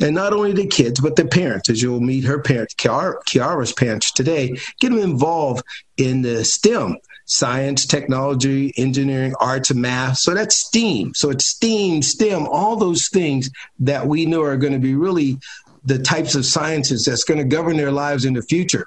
and 0.00 0.14
not 0.14 0.32
only 0.32 0.52
the 0.52 0.66
kids, 0.66 1.00
but 1.00 1.16
the 1.16 1.24
parents, 1.24 1.70
as 1.70 1.80
you'll 1.80 2.00
meet 2.00 2.24
her 2.24 2.40
parents, 2.40 2.74
Kiara's 2.74 3.72
parents 3.72 4.10
today, 4.10 4.58
get 4.80 4.90
them 4.90 4.98
involved 4.98 5.64
in 5.96 6.22
the 6.22 6.44
STEM 6.44 6.96
science, 7.26 7.86
technology, 7.86 8.72
engineering, 8.76 9.34
arts, 9.40 9.70
and 9.70 9.80
math. 9.80 10.18
So 10.18 10.34
that's 10.34 10.56
STEAM. 10.56 11.14
So 11.14 11.30
it's 11.30 11.46
STEAM, 11.46 12.02
STEM, 12.02 12.46
all 12.46 12.76
those 12.76 13.08
things 13.08 13.50
that 13.80 14.06
we 14.06 14.26
know 14.26 14.42
are 14.42 14.56
going 14.56 14.72
to 14.72 14.78
be 14.78 14.94
really 14.94 15.38
the 15.84 15.98
types 15.98 16.34
of 16.34 16.46
sciences 16.46 17.04
that's 17.04 17.24
going 17.24 17.38
to 17.38 17.44
govern 17.44 17.76
their 17.76 17.92
lives 17.92 18.24
in 18.24 18.34
the 18.34 18.42
future. 18.42 18.86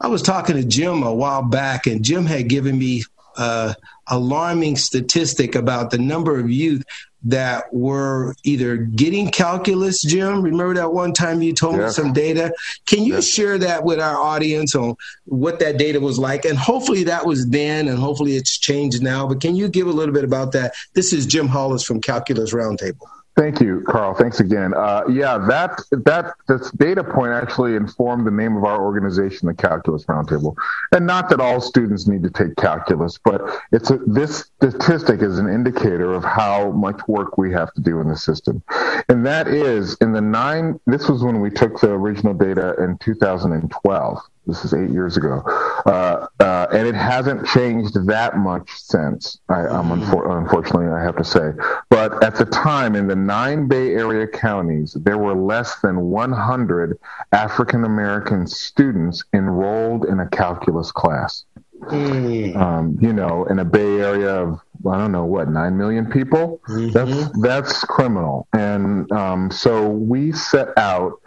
I 0.00 0.08
was 0.08 0.22
talking 0.22 0.56
to 0.56 0.64
Jim 0.64 1.02
a 1.02 1.14
while 1.14 1.42
back, 1.42 1.86
and 1.86 2.04
Jim 2.04 2.26
had 2.26 2.48
given 2.48 2.78
me 2.78 3.04
uh, 3.36 3.74
alarming 4.06 4.76
statistic 4.76 5.54
about 5.54 5.90
the 5.90 5.98
number 5.98 6.38
of 6.38 6.50
youth 6.50 6.84
that 7.24 7.72
were 7.72 8.34
either 8.44 8.76
getting 8.76 9.30
calculus, 9.30 10.02
Jim? 10.02 10.42
Remember 10.42 10.74
that 10.74 10.92
one 10.92 11.12
time 11.12 11.42
you 11.42 11.54
told 11.54 11.76
yes. 11.76 11.98
me 11.98 12.02
some 12.02 12.12
data? 12.12 12.52
Can 12.86 13.04
you 13.04 13.14
yes. 13.14 13.26
share 13.26 13.58
that 13.58 13.84
with 13.84 13.98
our 13.98 14.16
audience 14.16 14.74
on 14.74 14.96
what 15.24 15.58
that 15.60 15.78
data 15.78 16.00
was 16.00 16.18
like? 16.18 16.44
And 16.44 16.58
hopefully 16.58 17.04
that 17.04 17.26
was 17.26 17.48
then, 17.48 17.88
and 17.88 17.98
hopefully 17.98 18.36
it's 18.36 18.58
changed 18.58 19.02
now. 19.02 19.26
But 19.26 19.40
can 19.40 19.56
you 19.56 19.68
give 19.68 19.86
a 19.86 19.92
little 19.92 20.14
bit 20.14 20.24
about 20.24 20.52
that? 20.52 20.74
This 20.92 21.12
is 21.12 21.26
Jim 21.26 21.48
Hollis 21.48 21.84
from 21.84 22.00
Calculus 22.00 22.52
Roundtable. 22.52 23.08
Thank 23.36 23.60
you, 23.60 23.82
Carl. 23.88 24.14
Thanks 24.14 24.38
again. 24.38 24.74
Uh, 24.74 25.02
yeah, 25.08 25.38
that 25.38 25.80
that 25.90 26.34
this 26.46 26.70
data 26.70 27.02
point 27.02 27.32
actually 27.32 27.74
informed 27.74 28.28
the 28.28 28.30
name 28.30 28.56
of 28.56 28.62
our 28.62 28.80
organization, 28.80 29.48
the 29.48 29.54
Calculus 29.54 30.04
Roundtable. 30.04 30.54
And 30.92 31.04
not 31.04 31.28
that 31.30 31.40
all 31.40 31.60
students 31.60 32.06
need 32.06 32.22
to 32.22 32.30
take 32.30 32.54
calculus, 32.54 33.18
but 33.18 33.42
it's 33.72 33.90
a, 33.90 33.98
this 34.06 34.50
statistic 34.62 35.20
is 35.20 35.40
an 35.40 35.48
indicator 35.48 36.14
of 36.14 36.22
how 36.22 36.70
much 36.70 37.00
work 37.08 37.36
we 37.36 37.50
have 37.52 37.74
to 37.74 37.80
do 37.80 38.00
in 38.00 38.08
the 38.08 38.16
system. 38.16 38.62
And 39.08 39.26
that 39.26 39.48
is 39.48 39.96
in 40.00 40.12
the 40.12 40.20
nine. 40.20 40.78
This 40.86 41.08
was 41.08 41.24
when 41.24 41.40
we 41.40 41.50
took 41.50 41.80
the 41.80 41.90
original 41.90 42.34
data 42.34 42.76
in 42.78 42.98
2012. 42.98 44.20
This 44.46 44.64
is 44.64 44.74
eight 44.74 44.90
years 44.90 45.16
ago, 45.16 45.42
uh, 45.86 46.26
uh, 46.38 46.66
and 46.72 46.86
it 46.86 46.94
hasn't 46.94 47.46
changed 47.46 48.06
that 48.06 48.36
much 48.36 48.70
since. 48.72 49.38
I, 49.48 49.60
am 49.60 49.88
unfor- 49.88 50.38
unfortunately, 50.38 50.88
I 50.88 51.02
have 51.02 51.16
to 51.16 51.24
say. 51.24 51.52
But 51.88 52.22
at 52.22 52.36
the 52.36 52.44
time, 52.44 52.94
in 52.94 53.06
the 53.06 53.16
nine 53.16 53.68
Bay 53.68 53.94
Area 53.94 54.26
counties, 54.26 54.96
there 55.00 55.16
were 55.16 55.34
less 55.34 55.80
than 55.80 55.98
100 56.00 56.98
African 57.32 57.84
American 57.84 58.46
students 58.46 59.24
enrolled 59.32 60.04
in 60.04 60.20
a 60.20 60.28
calculus 60.28 60.92
class. 60.92 61.44
Mm. 61.82 62.56
Um, 62.56 62.98
you 63.00 63.12
know, 63.12 63.44
in 63.44 63.58
a 63.58 63.64
Bay 63.64 64.00
Area 64.00 64.34
of 64.34 64.60
I 64.86 64.98
don't 64.98 65.12
know 65.12 65.24
what 65.24 65.48
nine 65.48 65.76
million 65.76 66.10
people. 66.10 66.60
Mm-hmm. 66.68 66.90
That's 66.90 67.38
that's 67.40 67.84
criminal, 67.84 68.46
and 68.52 69.10
um, 69.12 69.50
so 69.50 69.88
we 69.88 70.32
set 70.32 70.68
out 70.76 71.20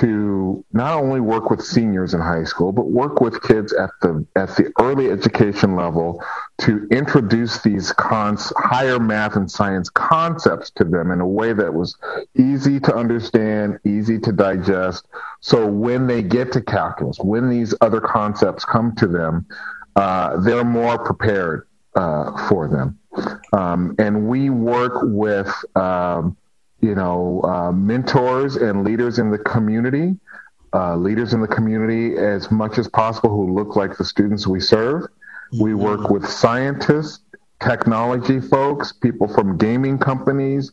to 0.00 0.64
not 0.72 0.94
only 0.94 1.20
work 1.20 1.50
with 1.50 1.62
seniors 1.62 2.14
in 2.14 2.20
high 2.20 2.42
school, 2.44 2.72
but 2.72 2.86
work 2.86 3.20
with 3.20 3.40
kids 3.42 3.72
at 3.72 3.90
the 4.02 4.26
at 4.34 4.48
the 4.56 4.72
early 4.80 5.10
education 5.10 5.76
level 5.76 6.22
to 6.58 6.86
introduce 6.90 7.62
these 7.62 7.92
cons, 7.92 8.52
higher 8.56 8.98
math 8.98 9.36
and 9.36 9.48
science 9.50 9.88
concepts 9.90 10.70
to 10.70 10.84
them 10.84 11.12
in 11.12 11.20
a 11.20 11.26
way 11.26 11.52
that 11.52 11.72
was 11.72 11.96
easy 12.36 12.80
to 12.80 12.94
understand, 12.94 13.78
easy 13.84 14.18
to 14.18 14.32
digest. 14.32 15.06
So 15.40 15.66
when 15.66 16.08
they 16.08 16.22
get 16.22 16.50
to 16.52 16.60
calculus, 16.60 17.18
when 17.18 17.48
these 17.48 17.74
other 17.80 18.00
concepts 18.00 18.64
come 18.64 18.96
to 18.96 19.06
them, 19.06 19.46
uh, 19.94 20.40
they're 20.40 20.64
more 20.64 20.98
prepared 20.98 21.68
uh, 21.94 22.48
for 22.48 22.66
them. 22.66 22.98
Um, 23.52 23.94
and 24.00 24.26
we 24.26 24.50
work 24.50 24.94
with 25.02 25.54
um, 25.76 26.36
you 26.84 26.94
know, 26.94 27.40
uh, 27.44 27.72
mentors 27.72 28.56
and 28.56 28.84
leaders 28.84 29.18
in 29.18 29.30
the 29.30 29.38
community, 29.38 30.14
uh, 30.74 30.94
leaders 30.94 31.32
in 31.32 31.40
the 31.40 31.48
community 31.48 32.18
as 32.18 32.50
much 32.50 32.76
as 32.76 32.86
possible 32.88 33.30
who 33.30 33.54
look 33.54 33.74
like 33.74 33.96
the 33.96 34.04
students 34.04 34.46
we 34.46 34.60
serve. 34.60 35.06
We 35.58 35.70
mm-hmm. 35.70 35.82
work 35.82 36.10
with 36.10 36.28
scientists, 36.28 37.20
technology 37.58 38.38
folks, 38.38 38.92
people 38.92 39.28
from 39.28 39.56
gaming 39.56 39.98
companies, 39.98 40.72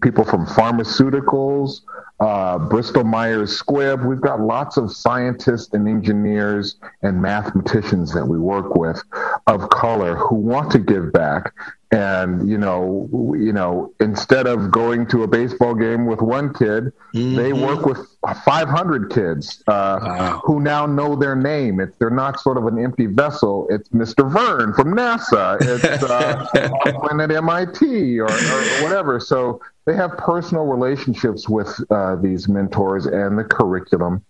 people 0.00 0.24
from 0.24 0.46
pharmaceuticals, 0.46 1.82
uh, 2.20 2.56
Bristol 2.58 3.04
Myers 3.04 3.60
Squibb. 3.60 4.06
We've 4.06 4.22
got 4.22 4.40
lots 4.40 4.78
of 4.78 4.90
scientists 4.90 5.74
and 5.74 5.86
engineers 5.86 6.76
and 7.02 7.20
mathematicians 7.20 8.14
that 8.14 8.24
we 8.24 8.38
work 8.38 8.74
with 8.74 9.02
of 9.46 9.68
color 9.68 10.14
who 10.14 10.36
want 10.36 10.70
to 10.72 10.78
give 10.78 11.12
back 11.12 11.52
and 11.92 12.48
you 12.48 12.56
know 12.56 13.08
you 13.38 13.52
know 13.52 13.92
instead 14.00 14.46
of 14.46 14.70
going 14.70 15.06
to 15.06 15.22
a 15.22 15.28
baseball 15.28 15.74
game 15.74 16.06
with 16.06 16.22
one 16.22 16.52
kid 16.54 16.90
mm-hmm. 17.14 17.36
they 17.36 17.52
work 17.52 17.84
with 17.84 17.98
500 18.44 19.12
kids 19.12 19.62
uh, 19.66 19.98
wow. 20.00 20.40
who 20.44 20.60
now 20.60 20.86
know 20.86 21.16
their 21.16 21.34
name. 21.34 21.80
It's 21.80 21.96
they're 21.98 22.08
not 22.08 22.40
sort 22.40 22.56
of 22.56 22.66
an 22.66 22.82
empty 22.82 23.06
vessel. 23.06 23.66
It's 23.68 23.88
mr 23.90 24.30
vern 24.30 24.72
from 24.74 24.94
nasa. 24.94 25.58
It's 25.60 26.02
uh, 26.04 26.46
at 26.54 27.44
mit 27.44 27.82
or, 28.20 28.30
or, 28.30 28.82
whatever. 28.82 29.20
So 29.20 29.60
they 29.86 29.94
have 29.94 30.16
personal 30.16 30.64
relationships 30.64 31.48
with 31.48 31.78
uh, 31.90 32.16
these 32.16 32.48
mentors 32.48 33.06
and 33.06 33.36
the 33.36 33.44
curriculum 33.44 34.24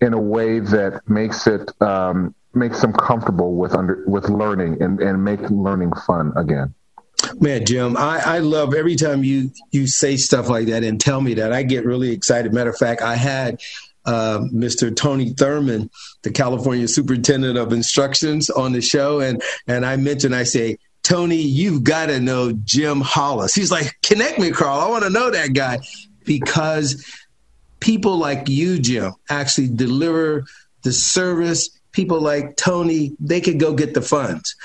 in 0.00 0.14
a 0.14 0.20
way 0.20 0.60
that 0.60 1.02
makes 1.08 1.46
it 1.46 1.70
um, 1.82 2.34
makes 2.54 2.80
them 2.80 2.92
comfortable 2.92 3.56
with 3.56 3.74
under 3.74 4.04
with 4.06 4.28
learning 4.28 4.80
and, 4.80 5.00
and 5.00 5.24
make 5.24 5.40
learning 5.50 5.92
fun 6.06 6.32
again 6.36 6.72
Man, 7.40 7.64
Jim, 7.64 7.96
I, 7.96 8.20
I 8.24 8.38
love 8.38 8.74
every 8.74 8.96
time 8.96 9.24
you 9.24 9.50
you 9.70 9.86
say 9.86 10.16
stuff 10.16 10.48
like 10.48 10.66
that 10.68 10.84
and 10.84 11.00
tell 11.00 11.20
me 11.20 11.34
that. 11.34 11.52
I 11.52 11.62
get 11.62 11.84
really 11.84 12.10
excited. 12.10 12.52
Matter 12.52 12.70
of 12.70 12.76
fact, 12.76 13.02
I 13.02 13.16
had 13.16 13.60
uh, 14.04 14.40
Mr. 14.52 14.94
Tony 14.94 15.32
Thurmond, 15.32 15.90
the 16.22 16.30
California 16.30 16.88
Superintendent 16.88 17.56
of 17.58 17.72
Instructions, 17.72 18.50
on 18.50 18.72
the 18.72 18.80
show, 18.80 19.20
and 19.20 19.42
and 19.66 19.84
I 19.86 19.96
mentioned 19.96 20.34
I 20.34 20.44
say. 20.44 20.78
Tony, 21.04 21.34
you've 21.34 21.82
got 21.82 22.06
to 22.06 22.20
know 22.20 22.52
Jim 22.52 23.00
Hollis. 23.00 23.56
He's 23.56 23.72
like, 23.72 23.92
connect 24.04 24.38
me, 24.38 24.52
Carl. 24.52 24.78
I 24.78 24.88
want 24.88 25.02
to 25.02 25.10
know 25.10 25.32
that 25.32 25.52
guy 25.52 25.80
because 26.24 27.04
people 27.80 28.16
like 28.18 28.48
you, 28.48 28.78
Jim, 28.78 29.12
actually 29.28 29.68
deliver 29.68 30.44
the 30.82 30.92
service 30.92 31.70
people 31.92 32.20
like 32.20 32.56
Tony, 32.56 33.12
they 33.20 33.40
could 33.40 33.60
go 33.60 33.74
get 33.74 33.94
the 33.94 34.02
funds. 34.02 34.56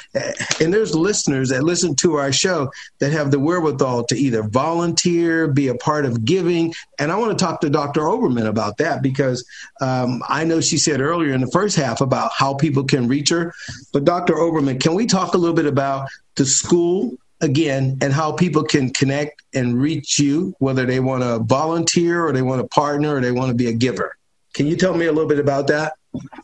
And 0.60 0.74
there's 0.74 0.96
listeners 0.96 1.50
that 1.50 1.64
listen 1.64 1.96
to 1.98 2.16
our 2.16 2.32
show 2.32 2.72
that 3.00 3.12
have 3.12 3.32
the 3.32 3.40
wherewithal 3.40 4.06
to 4.06 4.16
either 4.16 4.44
volunteer, 4.44 5.48
be 5.48 5.68
a 5.68 5.76
part 5.76 6.06
of 6.06 6.26
giving. 6.26 6.74
And 7.00 7.12
I 7.12 7.18
want 7.18 7.38
to 7.38 7.44
talk 7.44 7.62
to 7.62 7.70
Dr. 7.70 8.02
Oberman 8.02 8.48
about 8.48 8.78
that 8.78 9.02
because 9.02 9.46
um, 9.82 10.24
I 10.28 10.44
know 10.44 10.62
she 10.62 10.78
said 10.78 11.02
earlier 11.02 11.34
in 11.34 11.42
the 11.42 11.52
first 11.52 11.76
half 11.76 12.02
about 12.02 12.32
how 12.34 12.54
people 12.54 12.84
can 12.84 13.08
reach 13.08 13.30
her. 13.30 13.54
But 13.94 14.06
Dr. 14.06 14.34
Oberman, 14.34 14.82
can 14.82 14.96
we 14.96 15.06
talk 15.06 15.34
a 15.34 15.38
little 15.38 15.56
bit 15.56 15.68
about 15.68 16.10
the 16.36 16.46
school? 16.46 17.16
Again, 17.40 18.00
and 18.02 18.12
how 18.12 18.32
people 18.32 18.64
can 18.64 18.90
connect 18.90 19.44
and 19.54 19.80
reach 19.80 20.18
you, 20.18 20.56
whether 20.58 20.88
they 20.88 21.00
want 21.00 21.22
to 21.22 21.38
volunteer 21.38 22.26
or 22.26 22.32
they 22.32 22.42
want 22.42 22.64
to 22.64 22.68
partner 22.68 23.16
or 23.16 23.22
they 23.22 23.32
want 23.32 23.50
to 23.50 23.54
be 23.54 23.68
a 23.68 23.74
giver. 23.74 24.18
Can 24.56 24.66
you 24.66 24.76
tell 24.76 24.96
me 24.96 25.06
a 25.06 25.12
little 25.12 25.30
bit 25.30 25.38
about 25.38 25.68
that? 25.68 25.94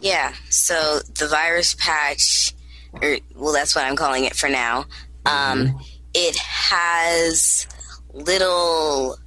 yeah 0.00 0.32
so 0.48 1.00
the 1.18 1.28
virus 1.28 1.74
patch 1.74 2.54
or 3.02 3.18
well 3.34 3.52
that's 3.52 3.74
what 3.74 3.84
i'm 3.84 3.96
calling 3.96 4.24
it 4.24 4.34
for 4.34 4.48
now 4.48 4.86
um, 5.26 5.66
mm-hmm. 5.66 5.78
it 6.14 6.36
has 6.36 7.66
little 8.14 9.18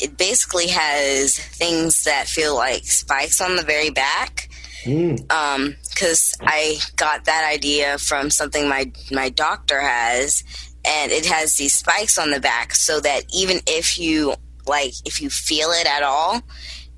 it 0.00 0.16
basically 0.16 0.68
has 0.68 1.38
things 1.38 2.04
that 2.04 2.26
feel 2.26 2.56
like 2.56 2.84
spikes 2.84 3.40
on 3.40 3.56
the 3.56 3.62
very 3.62 3.90
back. 3.90 4.48
Mm. 4.84 5.30
Um, 5.30 5.76
because 5.92 6.34
I 6.40 6.78
got 6.96 7.24
that 7.26 7.48
idea 7.50 7.98
from 7.98 8.30
something 8.30 8.68
my 8.68 8.90
my 9.12 9.28
doctor 9.28 9.80
has, 9.80 10.42
and 10.84 11.12
it 11.12 11.26
has 11.26 11.56
these 11.56 11.74
spikes 11.74 12.18
on 12.18 12.30
the 12.30 12.40
back, 12.40 12.74
so 12.74 13.00
that 13.00 13.24
even 13.34 13.58
if 13.66 13.98
you 13.98 14.34
like, 14.66 14.92
if 15.04 15.20
you 15.20 15.30
feel 15.30 15.70
it 15.70 15.86
at 15.86 16.02
all, 16.02 16.40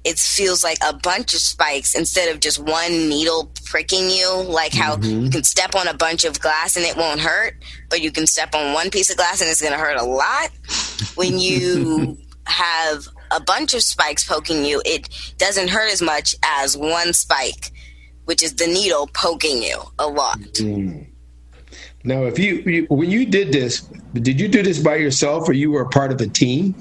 it 0.04 0.18
feels 0.18 0.64
like 0.64 0.78
a 0.84 0.92
bunch 0.92 1.32
of 1.32 1.40
spikes 1.40 1.94
instead 1.94 2.28
of 2.34 2.40
just 2.40 2.58
one 2.58 3.08
needle 3.08 3.52
pricking 3.64 4.10
you. 4.10 4.42
Like 4.42 4.74
how 4.74 4.96
Mm-hmm. 4.96 5.24
you 5.24 5.30
can 5.30 5.44
step 5.44 5.74
on 5.74 5.86
a 5.88 5.94
bunch 5.94 6.24
of 6.24 6.40
glass 6.40 6.76
and 6.76 6.84
it 6.84 6.96
won't 6.96 7.20
hurt, 7.20 7.54
but 7.88 8.00
you 8.02 8.10
can 8.10 8.26
step 8.26 8.54
on 8.54 8.72
one 8.74 8.90
piece 8.90 9.10
of 9.10 9.16
glass 9.16 9.40
and 9.40 9.48
it's 9.48 9.60
going 9.60 9.72
to 9.72 9.78
hurt 9.78 9.96
a 9.96 10.04
lot. 10.04 10.50
When 11.14 11.38
you 11.38 12.18
have 12.46 13.06
a 13.30 13.40
bunch 13.40 13.74
of 13.74 13.82
spikes 13.82 14.26
poking 14.26 14.64
you, 14.64 14.82
it 14.84 15.08
doesn't 15.38 15.68
hurt 15.68 15.90
as 15.92 16.02
much 16.02 16.34
as 16.42 16.76
one 16.76 17.12
spike, 17.12 17.70
which 18.32 18.42
is 18.42 18.54
the 18.54 18.66
needle 18.66 19.06
poking 19.12 19.62
you 19.62 19.78
a 19.98 20.06
lot. 20.08 20.38
Mm. 20.54 21.04
Now, 22.02 22.24
if 22.24 22.38
you, 22.38 22.54
you 22.64 22.86
when 22.88 23.10
you 23.10 23.26
did 23.26 23.52
this, 23.52 23.82
did 24.14 24.40
you 24.40 24.48
do 24.48 24.62
this 24.62 24.78
by 24.78 24.96
yourself, 24.96 25.46
or 25.50 25.52
you 25.52 25.70
were 25.70 25.84
part 25.84 26.12
of 26.12 26.20
a 26.22 26.26
team? 26.26 26.74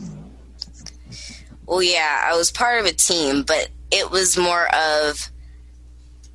Well, 1.65 1.83
yeah, 1.83 2.23
I 2.25 2.37
was 2.37 2.53
part 2.53 2.79
of 2.79 2.85
a 2.85 2.93
team, 2.93 3.43
but 3.43 3.67
it 3.91 4.09
was 4.09 4.37
more 4.37 4.73
of 4.73 5.29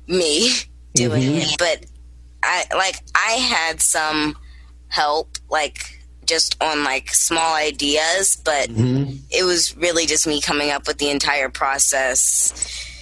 me 0.05 0.51
doing 0.93 1.23
mm-hmm. 1.23 1.37
it. 1.37 1.55
But 1.57 1.87
I 2.43 2.65
like 2.75 2.97
I 3.15 3.31
had 3.31 3.81
some 3.81 4.37
help, 4.87 5.39
like 5.49 5.99
just 6.27 6.61
on 6.61 6.83
like 6.83 7.09
small 7.09 7.55
ideas, 7.55 8.39
but 8.45 8.69
mm-hmm. 8.69 9.15
it 9.31 9.45
was 9.45 9.75
really 9.77 10.05
just 10.05 10.27
me 10.27 10.41
coming 10.41 10.69
up 10.69 10.85
with 10.85 10.99
the 10.99 11.09
entire 11.09 11.49
process. 11.49 12.93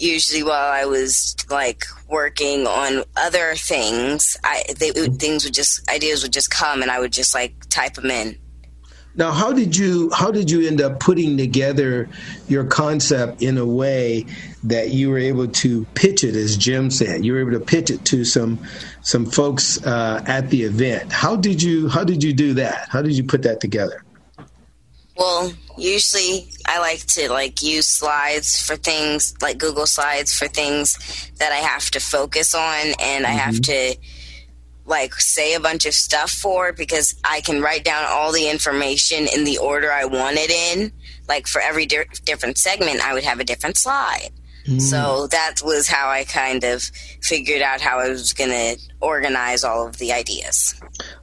Usually, 0.00 0.42
while 0.42 0.72
I 0.72 0.86
was 0.86 1.36
like 1.50 1.84
working 2.08 2.66
on 2.66 3.04
other 3.16 3.54
things, 3.54 4.36
I 4.42 4.64
they, 4.78 4.90
things 4.90 5.44
would 5.44 5.54
just 5.54 5.88
ideas 5.90 6.22
would 6.22 6.32
just 6.32 6.50
come, 6.50 6.80
and 6.82 6.90
I 6.90 6.98
would 7.00 7.12
just 7.12 7.34
like 7.34 7.54
type 7.68 7.94
them 7.94 8.10
in. 8.10 8.38
Now, 9.14 9.32
how 9.32 9.52
did 9.52 9.76
you 9.76 10.10
how 10.10 10.30
did 10.30 10.50
you 10.50 10.66
end 10.66 10.80
up 10.80 11.00
putting 11.00 11.36
together 11.36 12.08
your 12.48 12.64
concept 12.64 13.42
in 13.42 13.58
a 13.58 13.66
way 13.66 14.24
that 14.64 14.90
you 14.90 15.10
were 15.10 15.18
able 15.18 15.48
to 15.48 15.84
pitch 15.94 16.22
it, 16.22 16.36
as 16.36 16.56
Jim 16.56 16.90
said, 16.90 17.24
you 17.24 17.32
were 17.32 17.40
able 17.40 17.52
to 17.52 17.60
pitch 17.60 17.90
it 17.90 18.04
to 18.06 18.24
some 18.24 18.58
some 19.02 19.26
folks 19.26 19.84
uh, 19.84 20.22
at 20.26 20.48
the 20.50 20.62
event. 20.62 21.12
How 21.12 21.36
did 21.36 21.62
you 21.62 21.88
how 21.88 22.04
did 22.04 22.22
you 22.22 22.32
do 22.32 22.54
that? 22.54 22.88
How 22.88 23.02
did 23.02 23.12
you 23.12 23.24
put 23.24 23.42
that 23.42 23.60
together? 23.60 24.02
Well, 25.16 25.52
usually 25.80 26.50
I 26.66 26.78
like 26.78 27.00
to 27.06 27.30
like 27.30 27.62
use 27.62 27.88
slides 27.88 28.60
for 28.62 28.76
things 28.76 29.34
like 29.42 29.58
Google 29.58 29.86
Slides 29.86 30.36
for 30.36 30.48
things 30.48 31.30
that 31.38 31.52
I 31.52 31.56
have 31.56 31.90
to 31.90 32.00
focus 32.00 32.54
on 32.54 32.94
and 33.00 33.26
I 33.26 33.30
have 33.30 33.54
mm-hmm. 33.54 33.94
to 33.94 34.00
like 34.86 35.14
say 35.14 35.54
a 35.54 35.60
bunch 35.60 35.86
of 35.86 35.94
stuff 35.94 36.30
for 36.30 36.72
because 36.72 37.14
I 37.24 37.40
can 37.40 37.62
write 37.62 37.84
down 37.84 38.04
all 38.08 38.32
the 38.32 38.48
information 38.50 39.26
in 39.34 39.44
the 39.44 39.58
order 39.58 39.90
I 39.90 40.04
want 40.04 40.36
it 40.36 40.50
in. 40.50 40.92
Like 41.28 41.46
for 41.46 41.60
every 41.60 41.86
di- 41.86 42.04
different 42.24 42.58
segment, 42.58 43.00
I 43.00 43.14
would 43.14 43.24
have 43.24 43.40
a 43.40 43.44
different 43.44 43.76
slide. 43.76 44.30
Mm. 44.66 44.80
So 44.80 45.26
that 45.28 45.56
was 45.64 45.88
how 45.88 46.08
I 46.08 46.24
kind 46.24 46.64
of 46.64 46.82
figured 47.22 47.62
out 47.62 47.80
how 47.80 47.98
I 47.98 48.08
was 48.08 48.32
going 48.32 48.50
to 48.50 48.78
organize 49.00 49.64
all 49.64 49.86
of 49.86 49.96
the 49.98 50.12
ideas. 50.12 50.74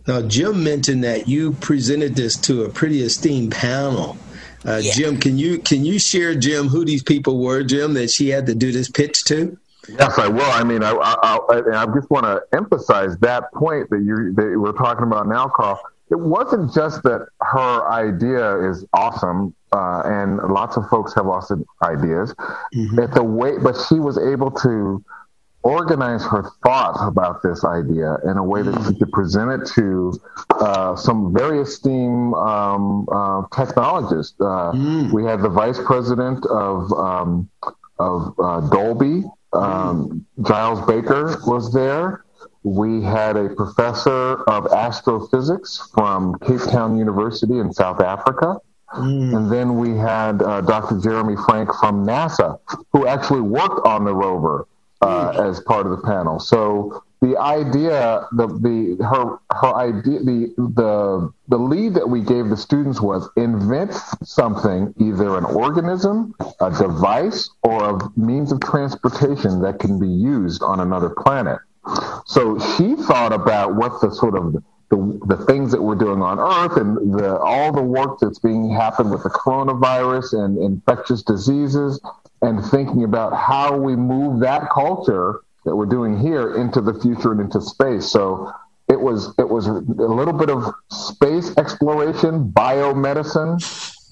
Now, 0.07 0.21
Jim 0.21 0.63
mentioned 0.63 1.03
that 1.03 1.27
you 1.27 1.53
presented 1.53 2.15
this 2.15 2.35
to 2.37 2.63
a 2.63 2.69
pretty 2.69 3.01
esteemed 3.01 3.51
panel. 3.51 4.17
Uh, 4.65 4.79
Yeah. 4.83 4.91
Jim, 4.93 5.17
can 5.17 5.37
you 5.37 5.59
can 5.59 5.85
you 5.85 5.99
share, 5.99 6.35
Jim, 6.35 6.67
who 6.67 6.85
these 6.85 7.03
people 7.03 7.39
were, 7.39 7.63
Jim, 7.63 7.93
that 7.93 8.09
she 8.09 8.29
had 8.29 8.45
to 8.47 8.55
do 8.55 8.71
this 8.71 8.89
pitch 8.89 9.23
to? 9.25 9.57
Yes, 9.87 10.17
I 10.19 10.27
will. 10.27 10.41
I 10.41 10.63
mean, 10.63 10.83
I, 10.83 10.91
I, 10.91 11.37
I, 11.49 11.83
I 11.83 11.85
just 11.95 12.09
want 12.09 12.25
to 12.25 12.41
emphasize 12.53 13.17
that 13.19 13.51
point 13.53 13.89
that 13.89 14.01
you 14.01 14.33
that 14.33 14.59
we're 14.59 14.73
talking 14.73 15.03
about 15.03 15.27
now, 15.27 15.47
Carl. 15.47 15.79
It 16.09 16.19
wasn't 16.19 16.73
just 16.73 17.03
that 17.03 17.27
her 17.41 17.89
idea 17.91 18.69
is 18.69 18.85
awesome, 18.93 19.53
uh, 19.73 20.01
and 20.05 20.37
lots 20.37 20.77
of 20.77 20.87
folks 20.89 21.13
have 21.15 21.27
awesome 21.27 21.65
ideas. 21.83 22.33
It's 22.71 23.13
the 23.13 23.23
way, 23.23 23.57
but 23.57 23.75
she 23.87 23.95
was 23.95 24.17
able 24.17 24.51
to 24.51 25.03
organize 25.67 26.23
her 26.33 26.43
thoughts 26.63 26.99
about 27.11 27.35
this 27.43 27.63
idea 27.65 28.09
in 28.29 28.37
a 28.37 28.43
way 28.51 28.61
that 28.61 28.75
she 28.85 28.93
could 28.99 29.11
present 29.11 29.49
it 29.55 29.63
to 29.75 30.13
uh, 30.67 30.95
some 30.95 31.33
very 31.33 31.59
esteemed 31.67 32.33
um, 32.35 33.07
uh, 33.11 33.43
technologists. 33.59 34.39
Uh, 34.39 34.71
We 35.15 35.21
had 35.25 35.39
the 35.47 35.49
vice 35.63 35.79
president 35.91 36.39
of 36.67 36.77
um, 36.93 37.49
of 37.99 38.17
uh, 38.39 38.61
Dolby, 38.69 39.23
um, 39.53 40.25
Giles 40.49 40.81
Baker, 40.91 41.23
was 41.53 41.73
there. 41.73 42.23
We 42.63 43.01
had 43.01 43.33
a 43.37 43.47
professor 43.61 44.43
of 44.55 44.61
astrophysics 44.85 45.71
from 45.95 46.37
Cape 46.47 46.61
Town 46.75 46.97
University 47.05 47.57
in 47.63 47.73
South 47.73 47.99
Africa. 48.15 48.49
And 49.35 49.51
then 49.51 49.67
we 49.83 49.89
had 49.97 50.41
uh, 50.41 50.61
Dr. 50.61 50.95
Jeremy 51.05 51.35
Frank 51.45 51.67
from 51.81 52.05
NASA, 52.11 52.49
who 52.93 53.05
actually 53.05 53.41
worked 53.41 53.81
on 53.93 54.05
the 54.05 54.15
rover 54.25 54.57
uh, 55.01 55.29
as 55.49 55.59
part 55.61 55.85
of 55.85 55.91
the 55.91 56.05
panel. 56.05 56.39
So 56.39 57.03
the 57.21 57.37
idea, 57.37 58.27
the 58.31 58.47
the 58.47 59.03
her 59.03 59.39
her 59.51 59.73
idea, 59.75 60.19
the 60.19 60.53
the 60.57 61.33
the 61.47 61.57
lead 61.57 61.95
that 61.95 62.07
we 62.07 62.21
gave 62.21 62.49
the 62.49 62.57
students 62.57 63.01
was 63.01 63.27
invent 63.35 63.93
something, 64.23 64.93
either 64.99 65.37
an 65.37 65.45
organism, 65.45 66.35
a 66.61 66.69
device, 66.69 67.49
or 67.63 67.95
a 67.95 68.19
means 68.19 68.51
of 68.51 68.59
transportation 68.61 69.61
that 69.61 69.79
can 69.79 69.99
be 69.99 70.07
used 70.07 70.61
on 70.61 70.79
another 70.79 71.09
planet. 71.09 71.59
So 72.25 72.59
she 72.59 72.95
thought 72.95 73.33
about 73.33 73.75
what 73.75 74.01
the 74.01 74.11
sort 74.11 74.35
of 74.35 74.61
the, 74.89 75.19
the 75.25 75.37
things 75.45 75.71
that 75.71 75.81
we're 75.81 75.95
doing 75.95 76.21
on 76.21 76.39
Earth 76.39 76.77
and 76.77 77.13
the, 77.13 77.37
all 77.39 77.73
the 77.73 77.81
work 77.81 78.19
that's 78.19 78.39
being 78.39 78.69
happened 78.69 79.11
with 79.11 79.23
the 79.23 79.29
coronavirus 79.29 80.45
and 80.45 80.57
infectious 80.57 81.23
diseases, 81.23 81.99
and 82.41 82.63
thinking 82.65 83.03
about 83.03 83.35
how 83.35 83.77
we 83.77 83.95
move 83.95 84.39
that 84.41 84.69
culture 84.73 85.41
that 85.65 85.75
we're 85.75 85.85
doing 85.85 86.17
here 86.19 86.55
into 86.55 86.81
the 86.81 86.93
future 86.99 87.31
and 87.31 87.41
into 87.41 87.61
space. 87.61 88.05
So 88.05 88.51
it 88.87 88.99
was 88.99 89.33
it 89.37 89.49
was 89.49 89.67
a 89.67 89.73
little 89.73 90.33
bit 90.33 90.49
of 90.49 90.73
space 90.89 91.55
exploration, 91.57 92.49
biomedicine, 92.51 93.61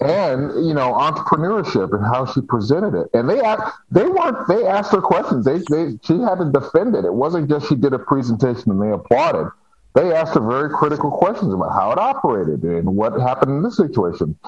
and 0.00 0.66
you 0.66 0.74
know 0.74 0.92
entrepreneurship 0.92 1.94
and 1.94 2.04
how 2.04 2.26
she 2.26 2.42
presented 2.42 2.94
it. 2.94 3.08
And 3.14 3.28
they 3.28 3.40
a- 3.40 3.72
they 3.90 4.04
weren't 4.04 4.46
they 4.48 4.66
asked 4.66 4.92
her 4.92 5.00
questions. 5.00 5.44
They 5.46 5.58
they 5.58 5.98
she 6.04 6.18
had 6.20 6.36
to 6.38 6.50
defend 6.52 6.94
it. 6.94 7.04
It 7.04 7.14
wasn't 7.14 7.48
just 7.48 7.68
she 7.68 7.74
did 7.74 7.94
a 7.94 7.98
presentation 7.98 8.70
and 8.70 8.82
they 8.82 8.90
applauded. 8.90 9.50
They 9.94 10.12
asked 10.14 10.34
her 10.34 10.40
very 10.46 10.68
critical 10.68 11.10
questions 11.10 11.54
about 11.54 11.72
how 11.72 11.90
it 11.90 11.98
operated 11.98 12.62
and 12.64 12.96
what 12.96 13.18
happened 13.18 13.52
in 13.52 13.62
this 13.62 13.78
situation. 13.78 14.38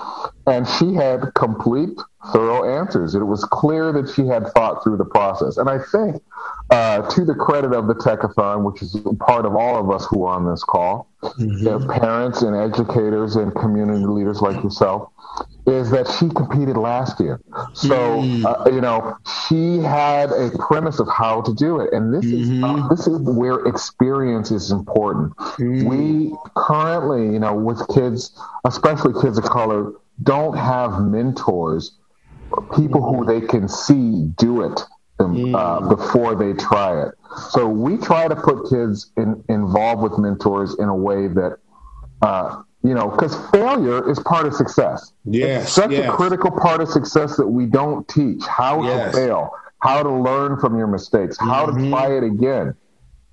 And 0.47 0.69
she 0.69 0.93
had 0.93 1.33
complete, 1.35 1.99
thorough 2.33 2.64
answers. 2.79 3.14
It 3.14 3.25
was 3.25 3.45
clear 3.45 3.93
that 3.93 4.09
she 4.09 4.27
had 4.27 4.49
thought 4.55 4.83
through 4.83 4.97
the 4.97 5.05
process. 5.05 5.57
And 5.57 5.69
I 5.69 5.79
think, 5.79 6.23
uh, 6.71 7.09
to 7.11 7.25
the 7.25 7.35
credit 7.35 7.73
of 7.73 7.87
the 7.87 7.95
Techathon, 7.95 8.64
which 8.64 8.83
is 8.83 8.97
part 9.21 9.47
of 9.47 9.55
all 9.55 9.77
of 9.79 9.91
us 9.91 10.07
who 10.07 10.25
are 10.25 10.37
on 10.37 10.49
this 10.51 10.62
call, 10.64 11.09
the 11.21 11.99
parents 12.01 12.43
and 12.43 12.55
educators 12.55 13.37
and 13.37 13.55
community 13.55 14.05
leaders 14.07 14.41
like 14.41 14.62
yourself, 14.62 15.11
is 15.67 15.91
that 15.91 16.09
she 16.19 16.29
competed 16.31 16.77
last 16.77 17.21
year. 17.21 17.41
So, 17.75 18.21
uh, 18.47 18.71
you 18.71 18.81
know, 18.81 19.17
she 19.49 19.79
had 19.79 20.31
a 20.31 20.51
premise 20.59 20.99
of 20.99 21.09
how 21.09 21.43
to 21.43 21.55
do 21.55 21.81
it. 21.81 21.93
And 21.93 22.12
this 22.14 22.25
is 22.25 22.62
uh, 22.62 22.88
this 22.88 23.07
is 23.07 23.19
where 23.21 23.64
experience 23.67 24.51
is 24.51 24.71
important. 24.71 25.35
We 25.59 26.35
currently, 26.55 27.33
you 27.33 27.38
know, 27.38 27.55
with 27.55 27.87
kids, 27.88 28.38
especially 28.64 29.21
kids 29.21 29.38
of 29.38 29.45
color, 29.45 29.93
don't 30.23 30.57
have 30.57 31.01
mentors, 31.03 31.93
people 32.77 33.03
who 33.03 33.25
they 33.25 33.47
can 33.47 33.69
see 33.69 34.25
do 34.37 34.63
it 34.63 34.81
um, 35.21 35.55
uh, 35.55 35.89
before 35.89 36.35
they 36.35 36.53
try 36.55 37.07
it. 37.07 37.15
So 37.51 37.69
we 37.69 37.97
try 37.99 38.29
to 38.29 38.37
put 38.37 38.71
kids 38.71 39.11
in, 39.17 39.43
involved 39.49 40.03
with 40.03 40.19
mentors 40.19 40.75
in 40.79 40.89
a 40.89 40.95
way 40.97 41.29
that, 41.29 41.59
uh, 42.23 42.63
you 42.83 42.95
know, 42.95 43.09
because 43.11 43.37
failure 43.51 44.09
is 44.11 44.19
part 44.21 44.47
of 44.47 44.55
success. 44.55 45.13
Yes, 45.25 45.65
It's 45.65 45.73
such 45.73 45.91
yes. 45.91 46.09
a 46.09 46.13
critical 46.13 46.51
part 46.51 46.81
of 46.81 46.89
success 46.89 47.37
that 47.37 47.49
we 47.49 47.67
don't 47.67 48.07
teach 48.09 48.45
how 48.47 48.83
Yes. 48.83 49.13
to 49.13 49.19
fail, 49.19 49.51
how 49.81 50.03
to 50.03 50.11
learn 50.11 50.59
from 50.59 50.79
your 50.79 50.87
mistakes, 50.87 51.37
how 51.39 51.67
to 51.67 51.73
try 51.91 52.17
it 52.17 52.23
again. 52.25 52.75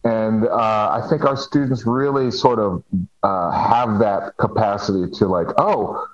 And 0.04 0.46
uh, 0.48 1.02
I 1.02 1.08
think 1.10 1.24
our 1.26 1.36
students 1.38 1.86
really 1.88 2.30
sort 2.30 2.60
of 2.60 2.84
uh, 3.24 3.50
have 3.52 4.00
that 4.00 4.34
capacity 4.38 5.12
to 5.18 5.28
like, 5.28 5.48
oh, 5.58 6.06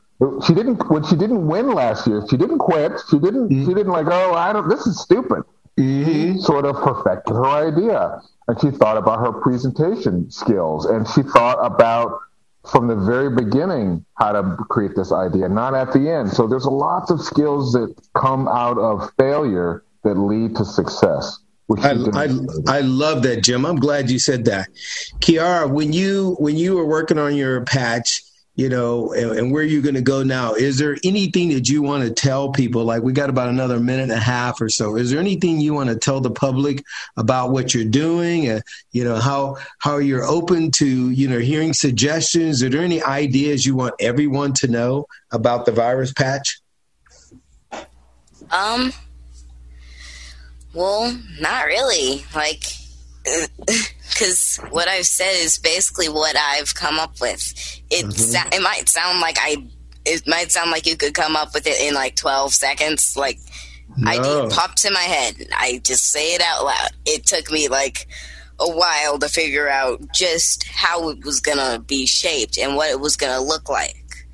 she 0.46 0.54
didn't 0.54 0.90
when 0.90 1.04
she 1.04 1.16
didn't 1.16 1.48
win 1.48 1.72
last 1.72 2.06
year. 2.06 2.24
She 2.30 2.38
didn't 2.38 2.60
quit. 2.60 2.92
She 3.10 3.18
didn't. 3.18 3.50
She 3.50 3.56
mm-hmm. 3.56 3.74
didn't 3.74 3.92
like, 3.92 4.08
oh, 4.08 4.34
I 4.34 4.54
don't. 4.54 4.70
This 4.70 4.86
is 4.86 5.02
stupid. 5.02 5.44
She 5.78 5.84
mm-hmm. 5.84 6.40
sort 6.40 6.66
of 6.66 6.76
perfected 6.76 7.34
her 7.36 7.46
idea, 7.46 8.22
and 8.48 8.60
she 8.62 8.72
thought 8.72 8.98
about 8.98 9.20
her 9.20 9.32
presentation 9.42 10.30
skills, 10.30 10.86
and 10.86 11.08
she 11.08 11.24
thought 11.24 11.58
about 11.66 12.20
from 12.70 12.88
the 12.88 12.96
very 12.96 13.34
beginning 13.36 14.06
how 14.16 14.32
to 14.34 14.58
create 14.70 14.96
this 14.96 15.12
idea, 15.12 15.50
not 15.50 15.74
at 15.74 15.92
the 15.94 16.12
end. 16.12 16.30
So 16.32 16.46
there's 16.46 16.66
lots 16.66 17.10
of 17.10 17.20
skills 17.22 17.72
that 17.74 17.96
come 18.16 18.48
out 18.48 18.78
of 18.78 19.12
failure 19.18 19.84
that 20.04 20.16
lead 20.16 20.56
to 20.58 20.66
success. 20.66 21.40
I, 21.80 21.92
I, 22.14 22.28
I 22.68 22.82
love 22.82 23.24
that, 23.24 23.44
Jim. 23.44 23.66
I'm 23.66 23.78
glad 23.78 24.12
you 24.12 24.20
said 24.20 24.46
that. 24.46 24.70
Kiara, 25.20 25.72
when 25.72 25.94
you 25.94 26.36
when 26.38 26.58
you 26.58 26.76
were 26.76 26.86
working 26.86 27.18
on 27.18 27.36
your 27.36 27.64
patch, 27.64 28.24
you 28.56 28.68
know, 28.68 29.14
and, 29.14 29.32
and 29.32 29.52
where 29.52 29.64
you're 29.64 29.82
going 29.82 29.96
to 29.96 30.02
go 30.02 30.24
now. 30.24 30.54
Is 30.54 30.78
there 30.78 30.98
anything 31.04 31.50
that 31.50 31.70
you 31.70 31.82
want 31.82 32.04
to 32.04 32.14
tell 32.14 32.52
people? 32.52 32.84
Like 32.84 33.02
we 33.02 33.14
got 33.14 33.30
about 33.30 33.50
another 33.50 33.80
minute 33.80 34.04
and 34.04 34.12
a 34.12 34.20
half 34.20 34.60
or 34.60 34.70
so. 34.70 34.98
Is 34.98 35.10
there 35.10 35.20
anything 35.20 35.62
you 35.62 35.74
want 35.74 35.90
to 35.90 35.96
tell 35.96 36.20
the 36.20 36.32
public 36.32 36.84
about 37.16 37.52
what 37.52 37.74
you're 37.74 37.86
doing? 37.86 38.48
And 38.48 38.62
you 38.92 39.04
know 39.04 39.16
how 39.16 39.58
how 39.80 39.98
you're 39.98 40.26
open 40.26 40.72
to 40.72 41.10
you 41.12 41.28
know 41.28 41.40
hearing 41.40 41.74
suggestions. 41.74 42.62
Are 42.62 42.70
there 42.70 42.82
any 42.82 43.02
ideas 43.02 43.66
you 43.66 43.76
want 43.76 43.96
everyone 44.00 44.54
to 44.54 44.68
know 44.68 45.06
about 45.32 45.66
the 45.66 45.72
virus 45.72 46.12
patch? 46.12 46.60
Um. 48.52 48.92
Well, 50.74 51.18
not 51.40 51.66
really. 51.66 52.26
Like. 52.36 52.64
because 54.12 54.58
what 54.70 54.88
I've 54.88 55.06
said 55.06 55.34
is 55.36 55.58
basically 55.58 56.10
what 56.10 56.36
I've 56.38 56.76
come 56.76 57.00
up 57.00 57.20
with. 57.20 57.54
It 57.90 58.06
mm-hmm. 58.06 58.54
it 58.54 58.62
might 58.62 58.88
sound 58.90 59.20
like 59.20 59.38
I 59.40 59.58
it 60.06 60.28
might 60.28 60.52
sound 60.52 60.72
like 60.72 60.86
you 60.86 60.96
could 60.96 61.14
come 61.14 61.36
up 61.36 61.54
with 61.54 61.68
it 61.68 61.80
in 61.82 61.94
like 61.94 62.16
12 62.16 62.54
seconds 62.54 63.16
like 63.16 63.40
no. 63.98 64.12
idea 64.12 64.48
popped 64.50 64.84
in 64.86 64.94
my 64.94 65.00
head 65.00 65.48
i 65.56 65.80
just 65.84 66.12
say 66.12 66.34
it 66.34 66.42
out 66.42 66.64
loud 66.64 66.90
it 67.06 67.26
took 67.26 67.52
me 67.52 67.68
like 67.68 68.08
a 68.60 68.70
while 68.70 69.18
to 69.18 69.28
figure 69.28 69.68
out 69.68 70.02
just 70.14 70.64
how 70.68 71.10
it 71.10 71.24
was 71.26 71.40
gonna 71.40 71.80
be 71.80 72.06
shaped 72.06 72.58
and 72.58 72.76
what 72.76 72.90
it 72.90 73.00
was 73.00 73.16
gonna 73.16 73.42
look 73.42 73.70
like 73.70 74.28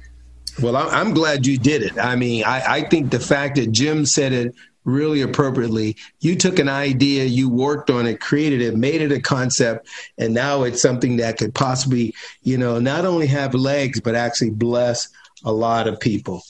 well 0.61 0.75
i'm 0.77 1.13
glad 1.13 1.45
you 1.45 1.57
did 1.57 1.81
it 1.81 1.97
i 1.97 2.15
mean 2.15 2.43
i, 2.43 2.77
I 2.77 2.81
think 2.83 3.11
the 3.11 3.19
fact 3.19 3.55
that 3.55 3.71
jim 3.71 4.05
said 4.05 4.33
it 4.33 4.55
really 4.87 5.21
appropriately. 5.21 5.97
You 6.21 6.35
took 6.35 6.57
an 6.57 6.69
idea, 6.69 7.25
you 7.25 7.49
worked 7.49 7.91
on 7.91 8.07
it, 8.07 8.21
created 8.21 8.61
it, 8.61 8.75
made 8.75 9.01
it 9.01 9.11
a 9.11 9.19
concept, 9.19 9.87
and 10.17 10.33
now 10.33 10.63
it's 10.63 10.81
something 10.81 11.17
that 11.17 11.37
could 11.37 11.53
possibly, 11.53 12.15
you 12.41 12.57
know, 12.57 12.79
not 12.79 13.05
only 13.05 13.27
have 13.27 13.53
legs, 13.53 13.99
but 13.99 14.15
actually 14.15 14.51
bless 14.51 15.09
a 15.43 15.51
lot 15.51 15.87
of 15.87 15.99
people. 15.99 16.41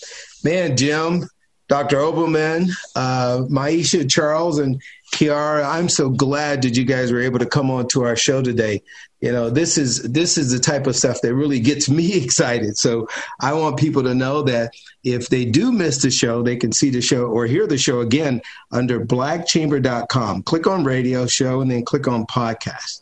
Man, 0.43 0.77
Jim, 0.77 1.27
Dr. 1.67 1.97
Oberman, 1.97 2.69
uh, 2.95 3.39
Maisha, 3.49 4.09
Charles, 4.09 4.59
and 4.59 4.81
Kiara, 5.13 5.67
I'm 5.67 5.89
so 5.89 6.09
glad 6.09 6.61
that 6.61 6.77
you 6.77 6.85
guys 6.85 7.11
were 7.11 7.21
able 7.21 7.39
to 7.39 7.45
come 7.45 7.71
on 7.71 7.87
to 7.89 8.03
our 8.03 8.15
show 8.15 8.41
today. 8.41 8.83
You 9.19 9.31
know, 9.31 9.49
this 9.49 9.77
is 9.77 10.03
this 10.03 10.37
is 10.37 10.51
the 10.51 10.59
type 10.59 10.85
of 10.85 10.95
stuff 10.95 11.21
that 11.21 11.33
really 11.33 11.59
gets 11.59 11.89
me 11.89 12.13
excited. 12.23 12.77
So 12.77 13.07
I 13.41 13.53
want 13.53 13.77
people 13.77 14.03
to 14.03 14.13
know 14.13 14.43
that 14.43 14.73
if 15.03 15.29
they 15.29 15.45
do 15.45 15.71
miss 15.71 16.01
the 16.01 16.11
show, 16.11 16.43
they 16.43 16.55
can 16.55 16.71
see 16.71 16.89
the 16.89 17.01
show 17.01 17.25
or 17.25 17.45
hear 17.45 17.65
the 17.65 17.77
show 17.77 18.01
again 18.01 18.41
under 18.71 19.03
blackchamber.com. 19.03 20.43
Click 20.43 20.67
on 20.67 20.83
radio 20.83 21.25
show 21.25 21.61
and 21.61 21.71
then 21.71 21.83
click 21.83 22.07
on 22.07 22.25
podcast. 22.27 23.01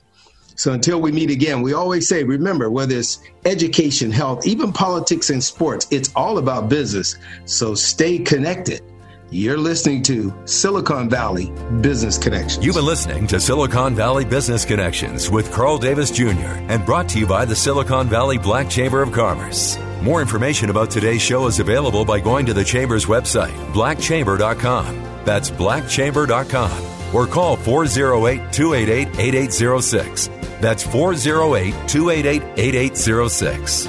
So 0.58 0.72
until 0.72 1.02
we 1.02 1.12
meet 1.12 1.32
again, 1.32 1.62
we 1.62 1.74
always 1.74 2.08
say, 2.08 2.24
remember, 2.24 2.72
whether 2.72 2.96
it's 2.96 3.22
education, 3.44 4.10
health, 4.10 4.48
even 4.48 4.72
politics 4.72 5.30
and 5.30 5.44
sports, 5.44 5.86
it's 5.92 6.10
all 6.16 6.38
about 6.38 6.70
business. 6.70 7.18
So 7.44 7.76
stay 7.76 8.20
connected. 8.20 8.82
You're 9.32 9.58
listening 9.58 10.04
to 10.04 10.34
Silicon 10.46 11.10
Valley 11.10 11.52
Business 11.82 12.18
Connections. 12.18 12.64
You've 12.64 12.76
been 12.76 12.86
listening 12.86 13.26
to 13.28 13.40
Silicon 13.40 13.96
Valley 13.96 14.24
Business 14.24 14.64
Connections 14.64 15.32
with 15.32 15.52
Carl 15.52 15.80
Davis 15.80 16.12
Jr. 16.12 16.54
and 16.70 16.86
brought 16.86 17.10
to 17.10 17.20
you 17.20 17.26
by 17.26 17.44
the 17.44 17.56
Silicon 17.56 18.08
Valley 18.08 18.38
Black 18.38 18.70
Chamber 18.70 19.02
of 19.02 19.12
Commerce. 19.12 19.80
More 20.04 20.22
information 20.22 20.70
about 20.70 20.92
today's 20.92 21.24
show 21.24 21.48
is 21.48 21.60
available 21.60 22.06
by 22.06 22.20
going 22.20 22.46
to 22.46 22.54
the 22.54 22.64
Chamber's 22.64 23.08
website, 23.08 23.54
blackchamber.com. 23.74 25.04
That's 25.26 25.50
blackchamber.com. 25.50 27.16
Or 27.16 27.26
call 27.26 27.56
408 27.58 28.54
288 28.54 29.20
8806. 29.20 30.28
That's 30.62 30.84
408 30.84 31.72
288 31.90 32.44
8806. 32.58 33.88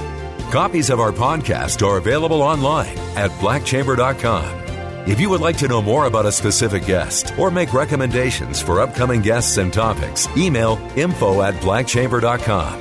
Copies 0.51 0.91
of 0.91 0.99
our 1.01 1.13
podcast 1.13 1.87
are 1.87 1.99
available 1.99 2.41
online 2.41 2.97
at 3.17 3.31
blackchamber.com. 3.33 4.66
If 5.07 5.21
you 5.21 5.31
would 5.31 5.41
like 5.41 5.57
to 5.59 5.69
know 5.69 5.81
more 5.81 6.07
about 6.07 6.27
a 6.27 6.33
specific 6.33 6.85
guest 6.85 7.33
or 7.39 7.49
make 7.49 7.73
recommendations 7.73 8.61
for 8.61 8.81
upcoming 8.81 9.23
guests 9.23 9.57
and 9.57 9.73
topics, 9.73 10.27
email 10.37 10.79
info 10.97 11.43
at 11.43 11.55
blackchamber.com. 11.55 12.81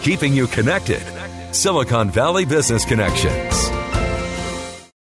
Keeping 0.00 0.32
you 0.32 0.46
connected. 0.46 1.02
Silicon 1.54 2.10
Valley 2.10 2.46
Business 2.46 2.84
Connections. 2.86 3.75